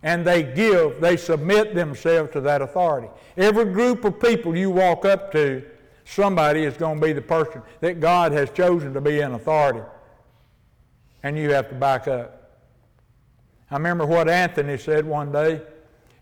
And 0.04 0.24
they 0.24 0.44
give, 0.44 1.02
they 1.02 1.18
submit 1.18 1.74
themselves 1.74 2.32
to 2.34 2.42
that 2.42 2.62
authority. 2.62 3.08
Every 3.38 3.66
group 3.66 4.06
of 4.06 4.20
people 4.20 4.56
you 4.56 4.70
walk 4.70 5.06
up 5.06 5.32
to, 5.32 5.64
somebody 6.06 6.66
is 6.66 6.78
going 6.78 7.00
to 7.00 7.06
be 7.08 7.14
the 7.14 7.24
person 7.24 7.64
that 7.80 8.00
God 8.00 8.34
has 8.34 8.52
chosen 8.52 8.94
to 8.94 9.02
be 9.02 9.20
in 9.20 9.32
authority. 9.32 9.82
And 11.24 11.40
you 11.40 11.52
have 11.54 11.70
to 11.70 11.76
back 11.76 12.08
up. 12.08 12.60
I 13.72 13.76
remember 13.78 14.06
what 14.06 14.30
Anthony 14.30 14.78
said 14.78 15.08
one 15.08 15.32
day. 15.32 15.62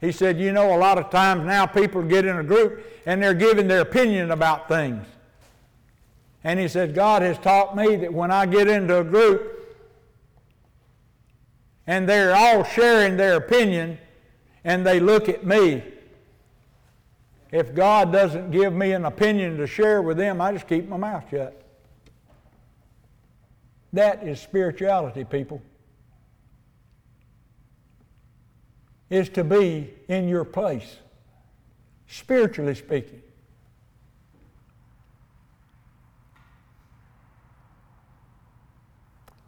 He 0.02 0.12
said, 0.12 0.40
You 0.40 0.52
know, 0.52 0.76
a 0.76 0.80
lot 0.80 0.98
of 0.98 1.12
times 1.12 1.46
now 1.46 1.68
people 1.68 2.02
get 2.02 2.26
in 2.26 2.38
a 2.38 2.44
group 2.44 2.86
and 3.06 3.22
they're 3.22 3.36
giving 3.36 3.68
their 3.68 3.82
opinion 3.82 4.32
about 4.32 4.68
things. 4.68 5.06
And 6.44 6.60
he 6.60 6.68
said, 6.68 6.96
God 6.96 7.22
has 7.22 7.38
taught 7.38 7.76
me 7.76 7.96
that 7.98 8.12
when 8.12 8.32
I 8.32 8.48
get 8.48 8.68
into 8.68 9.00
a 9.00 9.04
group 9.04 9.60
and 11.86 12.10
they're 12.10 12.36
all 12.36 12.64
sharing 12.64 13.16
their 13.16 13.36
opinion 13.36 14.00
and 14.64 14.86
they 14.86 15.00
look 15.00 15.30
at 15.30 15.46
me, 15.46 15.84
if 17.52 17.76
God 17.76 18.12
doesn't 18.12 18.50
give 18.50 18.74
me 18.74 18.94
an 18.94 19.06
opinion 19.06 19.58
to 19.58 19.68
share 19.68 20.02
with 20.02 20.18
them, 20.18 20.42
I 20.42 20.54
just 20.54 20.68
keep 20.68 20.88
my 20.88 20.98
mouth 20.98 21.26
shut. 21.30 21.62
That 23.94 24.24
is 24.24 24.40
spirituality, 24.40 25.26
people. 25.26 25.62
Is 29.12 29.30
to 29.30 29.44
be 29.44 29.94
in 30.08 30.28
your 30.28 30.46
place, 30.46 30.96
spiritually 32.08 32.74
speaking. 32.74 33.22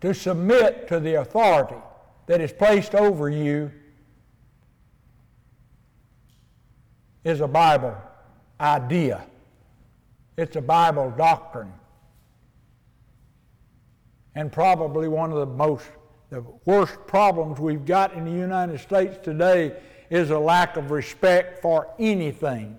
To 0.02 0.14
submit 0.14 0.90
to 0.90 1.00
the 1.00 1.22
authority 1.22 1.82
that 2.28 2.42
is 2.42 2.52
placed 2.52 2.94
over 2.94 3.30
you 3.30 3.72
is 7.24 7.40
a 7.40 7.48
Bible 7.48 7.96
idea. 8.60 9.24
It's 10.36 10.58
a 10.58 10.62
Bible 10.62 11.14
doctrine. 11.18 11.72
And 14.36 14.52
probably 14.52 15.08
one 15.08 15.32
of 15.32 15.38
the 15.38 15.46
most, 15.46 15.86
the 16.34 16.44
worst 16.66 16.98
problems 17.06 17.60
we've 17.60 17.86
got 17.86 18.14
in 18.14 18.26
the 18.26 18.32
United 18.32 18.80
States 18.80 19.20
today 19.22 19.72
is 20.10 20.32
a 20.32 20.40
lack 20.40 20.78
of 20.78 20.90
respect 20.90 21.62
for 21.62 21.94
anything. 22.00 22.76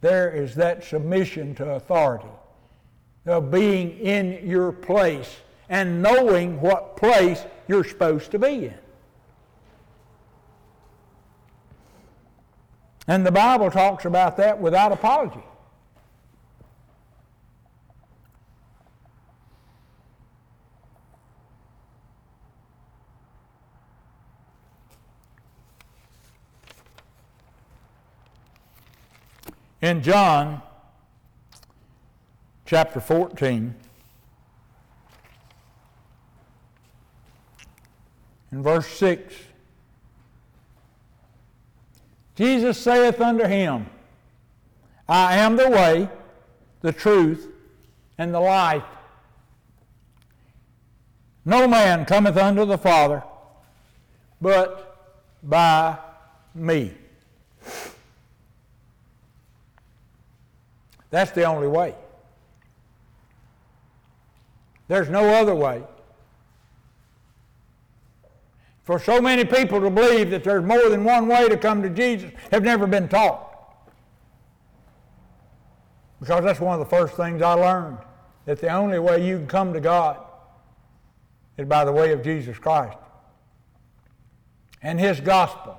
There 0.00 0.30
is 0.30 0.54
that 0.54 0.84
submission 0.84 1.56
to 1.56 1.70
authority, 1.70 2.28
of 3.26 3.50
being 3.50 3.98
in 3.98 4.48
your 4.48 4.70
place 4.70 5.38
and 5.68 6.00
knowing 6.00 6.60
what 6.60 6.96
place 6.96 7.44
you're 7.66 7.84
supposed 7.84 8.30
to 8.30 8.38
be 8.38 8.66
in. 8.66 8.78
And 13.08 13.26
the 13.26 13.32
Bible 13.32 13.72
talks 13.72 14.04
about 14.04 14.36
that 14.36 14.60
without 14.60 14.92
apology. 14.92 15.42
In 29.82 30.02
John 30.02 30.60
chapter 32.66 33.00
14, 33.00 33.74
in 38.52 38.62
verse 38.62 38.86
6, 38.88 39.34
Jesus 42.36 42.78
saith 42.78 43.20
unto 43.20 43.44
him, 43.44 43.86
I 45.08 45.36
am 45.36 45.56
the 45.56 45.68
way, 45.68 46.08
the 46.82 46.92
truth, 46.92 47.48
and 48.18 48.34
the 48.34 48.40
life. 48.40 48.84
No 51.44 51.66
man 51.66 52.04
cometh 52.04 52.36
unto 52.36 52.64
the 52.66 52.78
Father 52.78 53.22
but 54.40 55.16
by 55.42 55.98
me. 56.54 56.94
That's 61.10 61.32
the 61.32 61.44
only 61.44 61.68
way. 61.68 61.94
There's 64.88 65.08
no 65.08 65.24
other 65.28 65.54
way. 65.54 65.82
For 68.82 68.98
so 68.98 69.20
many 69.20 69.44
people 69.44 69.80
to 69.80 69.90
believe 69.90 70.30
that 70.30 70.42
there's 70.42 70.64
more 70.64 70.88
than 70.88 71.04
one 71.04 71.28
way 71.28 71.48
to 71.48 71.56
come 71.56 71.82
to 71.82 71.90
Jesus 71.90 72.32
have 72.50 72.62
never 72.62 72.86
been 72.86 73.08
taught. 73.08 73.46
Because 76.18 76.44
that's 76.44 76.60
one 76.60 76.74
of 76.74 76.80
the 76.80 76.96
first 76.96 77.14
things 77.14 77.40
I 77.40 77.52
learned 77.54 77.98
that 78.46 78.60
the 78.60 78.68
only 78.70 78.98
way 78.98 79.24
you 79.24 79.38
can 79.38 79.46
come 79.46 79.72
to 79.72 79.80
God 79.80 80.18
is 81.56 81.66
by 81.66 81.84
the 81.84 81.92
way 81.92 82.12
of 82.12 82.22
Jesus 82.22 82.58
Christ 82.58 82.98
and 84.82 84.98
His 84.98 85.20
gospel, 85.20 85.78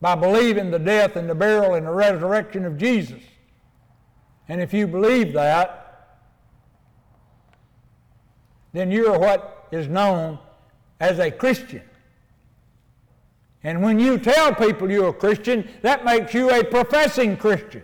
by 0.00 0.14
believing 0.14 0.70
the 0.70 0.78
death 0.78 1.16
and 1.16 1.28
the 1.28 1.34
burial 1.34 1.74
and 1.74 1.86
the 1.86 1.92
resurrection 1.92 2.64
of 2.64 2.78
Jesus. 2.78 3.22
And 4.48 4.60
if 4.60 4.72
you 4.72 4.86
believe 4.86 5.32
that, 5.32 5.82
then 8.72 8.90
you're 8.90 9.18
what 9.18 9.68
is 9.72 9.88
known 9.88 10.38
as 11.00 11.18
a 11.18 11.30
Christian. 11.30 11.82
And 13.64 13.82
when 13.82 13.98
you 13.98 14.18
tell 14.18 14.54
people 14.54 14.90
you're 14.90 15.08
a 15.08 15.12
Christian, 15.12 15.68
that 15.82 16.04
makes 16.04 16.32
you 16.34 16.50
a 16.50 16.62
professing 16.62 17.36
Christian. 17.36 17.82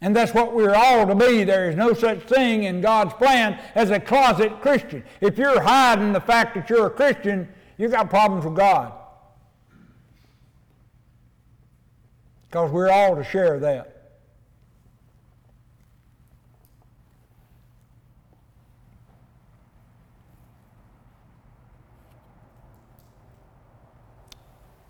And 0.00 0.16
that's 0.16 0.34
what 0.34 0.52
we're 0.52 0.74
all 0.74 1.06
to 1.06 1.14
be. 1.14 1.44
There 1.44 1.70
is 1.70 1.76
no 1.76 1.92
such 1.92 2.22
thing 2.22 2.64
in 2.64 2.80
God's 2.80 3.14
plan 3.14 3.60
as 3.76 3.90
a 3.90 4.00
closet 4.00 4.60
Christian. 4.60 5.04
If 5.20 5.38
you're 5.38 5.60
hiding 5.60 6.12
the 6.12 6.20
fact 6.20 6.56
that 6.56 6.68
you're 6.68 6.88
a 6.88 6.90
Christian, 6.90 7.48
you've 7.78 7.92
got 7.92 8.10
problems 8.10 8.44
with 8.44 8.56
God. 8.56 8.92
Because 12.48 12.72
we're 12.72 12.90
all 12.90 13.14
to 13.14 13.22
share 13.22 13.60
that. 13.60 13.91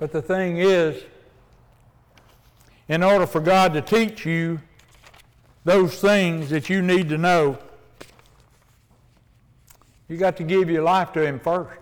But 0.03 0.11
the 0.11 0.21
thing 0.21 0.57
is, 0.57 1.01
in 2.89 3.05
order 3.05 3.25
for 3.25 3.39
God 3.39 3.73
to 3.75 3.81
teach 3.81 4.27
you 4.27 4.61
those 5.63 6.01
things 6.01 6.51
that 6.51 6.69
you 6.69 6.83
need 6.83 7.09
to 7.11 7.19
know, 7.19 7.57
you 10.09 10.17
got 10.17 10.37
to 10.39 10.43
give 10.43 10.69
your 10.69 10.83
life 10.83 11.13
to 11.13 11.25
Him 11.25 11.39
first. 11.39 11.79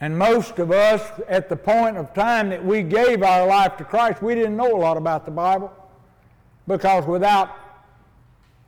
And 0.00 0.16
most 0.16 0.60
of 0.60 0.70
us, 0.70 1.02
at 1.26 1.48
the 1.48 1.56
point 1.56 1.96
of 1.96 2.14
time 2.14 2.50
that 2.50 2.64
we 2.64 2.84
gave 2.84 3.24
our 3.24 3.48
life 3.48 3.76
to 3.78 3.84
Christ, 3.84 4.22
we 4.22 4.36
didn't 4.36 4.56
know 4.56 4.76
a 4.76 4.78
lot 4.78 4.96
about 4.96 5.24
the 5.24 5.32
Bible. 5.32 5.72
Because 6.68 7.04
without 7.04 7.61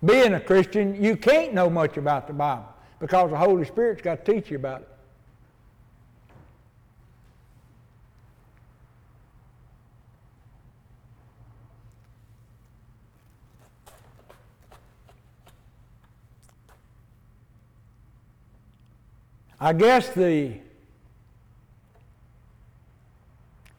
being 0.03 0.35
a 0.35 0.41
Christian, 0.41 1.03
you 1.03 1.17
can't 1.17 1.53
know 1.53 1.69
much 1.69 1.97
about 1.97 2.27
the 2.27 2.33
Bible 2.33 2.73
because 3.01 3.31
the 3.31 3.37
Holy 3.37 3.65
Spirit's 3.65 4.01
got 4.01 4.25
to 4.25 4.33
teach 4.33 4.51
you 4.51 4.57
about 4.57 4.83
it. 4.83 4.89
I 19.65 19.73
guess 19.73 20.11
the 20.11 20.59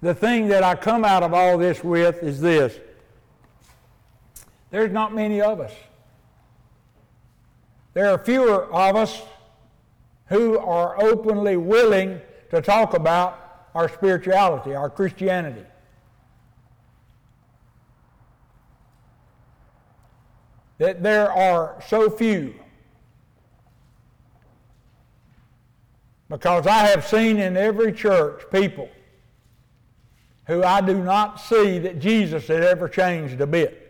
the 0.01 0.15
thing 0.15 0.47
that 0.47 0.63
I 0.63 0.73
come 0.73 1.05
out 1.05 1.21
of 1.21 1.33
all 1.33 1.57
this 1.57 1.83
with 1.83 2.23
is 2.23 2.41
this. 2.41 2.79
There's 4.71 4.91
not 4.91 5.13
many 5.13 5.41
of 5.41 5.59
us. 5.59 5.71
There 7.95 8.11
are 8.11 8.17
fewer 8.17 8.65
of 8.73 8.97
us 8.97 9.21
who 10.25 10.59
are 10.59 11.01
openly 11.01 11.55
willing 11.55 12.19
to 12.51 12.61
talk 12.61 12.93
about 12.93 13.69
our 13.73 13.87
spirituality, 13.87 14.75
our 14.75 14.89
Christianity. 14.89 15.63
That 20.77 21.03
there 21.03 21.31
are 21.31 21.81
so 21.87 22.09
few. 22.09 22.55
Because 26.27 26.67
I 26.67 26.87
have 26.87 27.05
seen 27.05 27.37
in 27.37 27.55
every 27.55 27.93
church 27.93 28.41
people 28.51 28.89
who 30.47 30.63
I 30.63 30.81
do 30.81 31.01
not 31.01 31.39
see 31.39 31.79
that 31.79 31.99
Jesus 31.99 32.49
had 32.49 32.61
ever 32.61 32.89
changed 32.89 33.39
a 33.39 33.47
bit. 33.47 33.84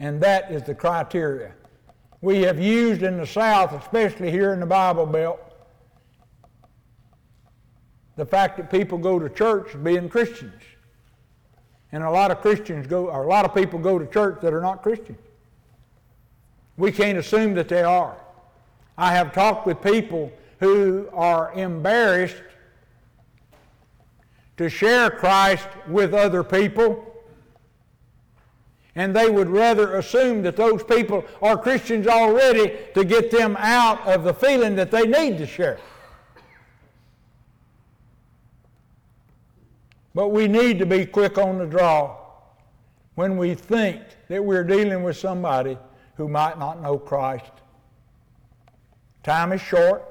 And 0.00 0.20
that 0.20 0.50
is 0.50 0.62
the 0.62 0.74
criteria. 0.74 1.52
We 2.20 2.42
have 2.42 2.60
used 2.60 3.02
in 3.02 3.18
the 3.18 3.26
South, 3.26 3.72
especially 3.72 4.30
here 4.30 4.52
in 4.52 4.60
the 4.60 4.66
Bible 4.66 5.06
Belt, 5.06 5.40
the 8.16 8.26
fact 8.26 8.56
that 8.56 8.70
people 8.70 8.98
go 8.98 9.18
to 9.18 9.28
church 9.28 9.80
being 9.82 10.08
Christians. 10.08 10.62
And 11.92 12.02
a 12.02 12.10
lot 12.10 12.30
of 12.30 12.40
Christians 12.40 12.86
go, 12.86 13.08
or 13.08 13.24
a 13.24 13.28
lot 13.28 13.44
of 13.44 13.54
people 13.54 13.78
go 13.78 13.98
to 13.98 14.06
church 14.06 14.40
that 14.42 14.52
are 14.52 14.60
not 14.60 14.82
Christians. 14.82 15.18
We 16.76 16.92
can't 16.92 17.18
assume 17.18 17.54
that 17.54 17.68
they 17.68 17.82
are. 17.82 18.16
I 18.96 19.12
have 19.12 19.32
talked 19.32 19.66
with 19.66 19.80
people 19.82 20.32
who 20.60 21.08
are 21.12 21.52
embarrassed 21.54 22.42
to 24.56 24.68
share 24.68 25.10
Christ 25.10 25.68
with 25.88 26.12
other 26.14 26.42
people. 26.42 27.04
And 28.98 29.14
they 29.14 29.30
would 29.30 29.48
rather 29.48 29.94
assume 29.94 30.42
that 30.42 30.56
those 30.56 30.82
people 30.82 31.24
are 31.40 31.56
Christians 31.56 32.08
already 32.08 32.76
to 32.94 33.04
get 33.04 33.30
them 33.30 33.56
out 33.60 34.04
of 34.08 34.24
the 34.24 34.34
feeling 34.34 34.74
that 34.74 34.90
they 34.90 35.06
need 35.06 35.38
to 35.38 35.46
share. 35.46 35.78
But 40.16 40.30
we 40.30 40.48
need 40.48 40.80
to 40.80 40.86
be 40.86 41.06
quick 41.06 41.38
on 41.38 41.58
the 41.58 41.66
draw 41.66 42.16
when 43.14 43.36
we 43.36 43.54
think 43.54 44.02
that 44.26 44.44
we're 44.44 44.64
dealing 44.64 45.04
with 45.04 45.16
somebody 45.16 45.78
who 46.16 46.26
might 46.26 46.58
not 46.58 46.82
know 46.82 46.98
Christ. 46.98 47.52
Time 49.22 49.52
is 49.52 49.60
short. 49.60 50.02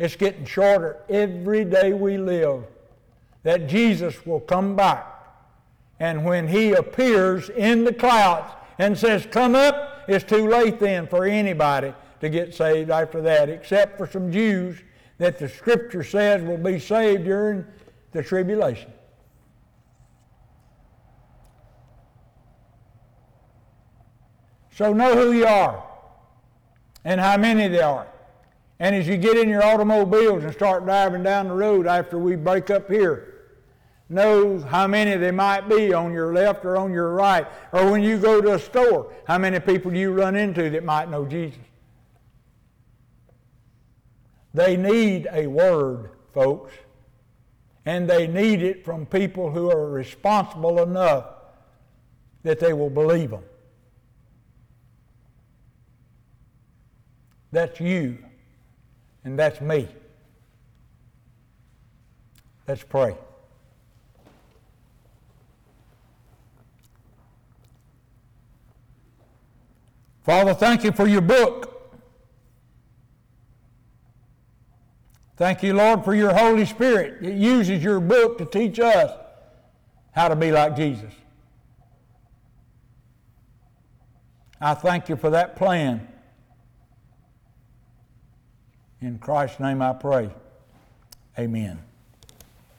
It's 0.00 0.16
getting 0.16 0.46
shorter 0.46 0.96
every 1.08 1.64
day 1.64 1.92
we 1.92 2.18
live 2.18 2.64
that 3.44 3.68
Jesus 3.68 4.26
will 4.26 4.40
come 4.40 4.74
back. 4.74 5.15
And 5.98 6.24
when 6.24 6.48
he 6.48 6.72
appears 6.72 7.48
in 7.50 7.84
the 7.84 7.92
clouds 7.92 8.52
and 8.78 8.96
says, 8.96 9.26
Come 9.30 9.54
up, 9.54 10.04
it's 10.08 10.24
too 10.24 10.48
late 10.48 10.78
then 10.78 11.06
for 11.06 11.24
anybody 11.24 11.94
to 12.20 12.28
get 12.28 12.54
saved 12.54 12.90
after 12.90 13.20
that, 13.22 13.48
except 13.48 13.96
for 13.96 14.06
some 14.06 14.30
Jews 14.30 14.82
that 15.18 15.38
the 15.38 15.48
scripture 15.48 16.04
says 16.04 16.42
will 16.42 16.58
be 16.58 16.78
saved 16.78 17.24
during 17.24 17.64
the 18.12 18.22
tribulation. 18.22 18.92
So 24.72 24.92
know 24.92 25.14
who 25.14 25.32
you 25.32 25.46
are 25.46 25.82
and 27.04 27.18
how 27.18 27.38
many 27.38 27.68
there 27.68 27.86
are. 27.86 28.06
And 28.78 28.94
as 28.94 29.08
you 29.08 29.16
get 29.16 29.38
in 29.38 29.48
your 29.48 29.64
automobiles 29.64 30.44
and 30.44 30.52
start 30.52 30.84
driving 30.84 31.22
down 31.22 31.48
the 31.48 31.54
road 31.54 31.86
after 31.86 32.18
we 32.18 32.36
break 32.36 32.68
up 32.68 32.90
here, 32.90 33.35
knows 34.08 34.62
how 34.62 34.86
many 34.86 35.16
there 35.16 35.32
might 35.32 35.68
be 35.68 35.92
on 35.92 36.12
your 36.12 36.32
left 36.32 36.64
or 36.64 36.76
on 36.76 36.92
your 36.92 37.12
right. 37.12 37.46
Or 37.72 37.90
when 37.90 38.02
you 38.02 38.18
go 38.18 38.40
to 38.40 38.54
a 38.54 38.58
store, 38.58 39.12
how 39.26 39.38
many 39.38 39.58
people 39.60 39.94
you 39.94 40.12
run 40.12 40.36
into 40.36 40.70
that 40.70 40.84
might 40.84 41.10
know 41.10 41.24
Jesus. 41.24 41.58
They 44.54 44.76
need 44.76 45.28
a 45.32 45.46
word, 45.46 46.10
folks. 46.32 46.72
And 47.84 48.08
they 48.08 48.26
need 48.26 48.62
it 48.62 48.84
from 48.84 49.06
people 49.06 49.50
who 49.50 49.70
are 49.70 49.88
responsible 49.88 50.82
enough 50.82 51.26
that 52.42 52.58
they 52.58 52.72
will 52.72 52.90
believe 52.90 53.30
them. 53.30 53.44
That's 57.52 57.80
you, 57.80 58.18
and 59.24 59.38
that's 59.38 59.60
me. 59.60 59.88
Let's 62.66 62.82
pray. 62.82 63.16
Father, 70.26 70.54
thank 70.54 70.82
you 70.82 70.90
for 70.90 71.06
your 71.06 71.20
book. 71.20 71.94
Thank 75.36 75.62
you, 75.62 75.72
Lord, 75.72 76.04
for 76.04 76.16
your 76.16 76.34
Holy 76.34 76.66
Spirit. 76.66 77.24
It 77.24 77.36
uses 77.36 77.84
your 77.84 78.00
book 78.00 78.38
to 78.38 78.44
teach 78.44 78.80
us 78.80 79.16
how 80.10 80.26
to 80.26 80.34
be 80.34 80.50
like 80.50 80.74
Jesus. 80.74 81.12
I 84.60 84.74
thank 84.74 85.08
you 85.08 85.14
for 85.14 85.30
that 85.30 85.54
plan. 85.54 86.08
In 89.00 89.20
Christ's 89.20 89.60
name 89.60 89.80
I 89.80 89.92
pray. 89.92 90.30
Amen. 91.38 91.85